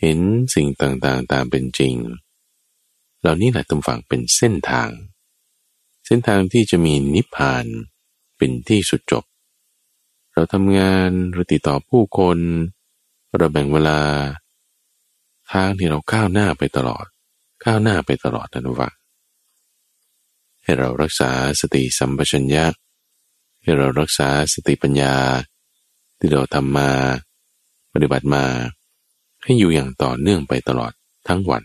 [0.00, 0.18] เห็น
[0.54, 1.94] สิ่งต่างๆตามเป็นจริง
[3.20, 4.90] เหล่านี้แหละตุมฝังเป็นเส้นทาง
[6.06, 7.64] เส้นทางที่จะมีนิพพาน
[8.36, 9.24] เป็นที่สุดจบ
[10.32, 12.38] เราทำงานเราติดต่อผู้คน
[13.36, 14.00] เราแบ่งเวลา
[15.52, 17.06] ทางที่เราก้าวหน้าไปตลอด
[17.64, 18.94] ก้าวหน้าไปตลอดนะทุกฝัง
[20.62, 22.64] ให้เรารักษาสติสัมปชัญญะ
[23.64, 25.14] ให้เรารักษาสติปัญญา
[26.18, 26.90] ที่เราทำมา
[27.92, 28.44] ปฏิบัติมา
[29.44, 30.92] ให้อยู่อย่างต่อเนื่องไปตลอด
[31.28, 31.62] ทั้งวัน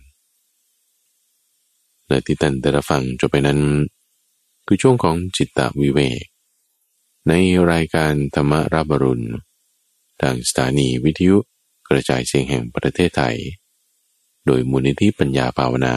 [2.08, 3.60] และที่ท่านแต่ละฟังจบไปนั้น
[4.66, 6.24] คือช่วงของจิตตวิเวก
[7.28, 7.34] ใน
[7.72, 9.28] รายการธรรมรับรุณ
[10.22, 11.38] ทางสถานีวิทยุ
[11.88, 13.38] กระจายเสียงแห่งประเทศไทย
[14.46, 15.96] โดยมูลนิธิปัญญาภาวนา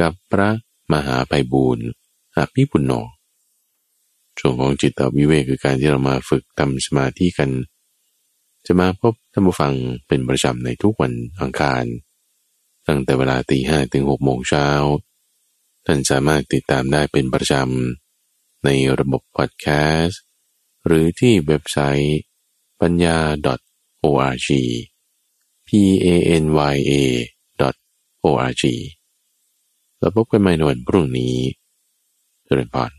[0.00, 0.48] กับพระ
[0.92, 1.86] มหาไพบูรณ์
[2.36, 2.92] อภิปุณโญ
[4.38, 7.50] ช่วงของจิตตวิเวกคือการที่เรามาฝึกทำสมาธิกัน
[8.66, 9.72] จะมาพบท่านผู้ฟัง
[10.08, 11.84] เป็นประจำในทุกวันอังคาร
[12.86, 14.68] ตั้งแต่เวลาตีห้ถึงหกโมงเช้า
[15.86, 18.68] ท่านสามารถติดตามได้เป็นประจำใน
[18.98, 19.66] ระบบพอดแค
[20.00, 20.22] สต์
[20.86, 22.20] หรือที่เว็บไซต์
[22.80, 23.18] ปัญญา
[24.04, 24.48] .org
[25.68, 25.70] p
[26.04, 26.06] a
[26.42, 26.92] n y a
[28.24, 28.64] .org
[29.98, 31.36] แล้วพบกันใหม่ในวันพรุ่งนี้
[32.44, 32.92] เจริญพร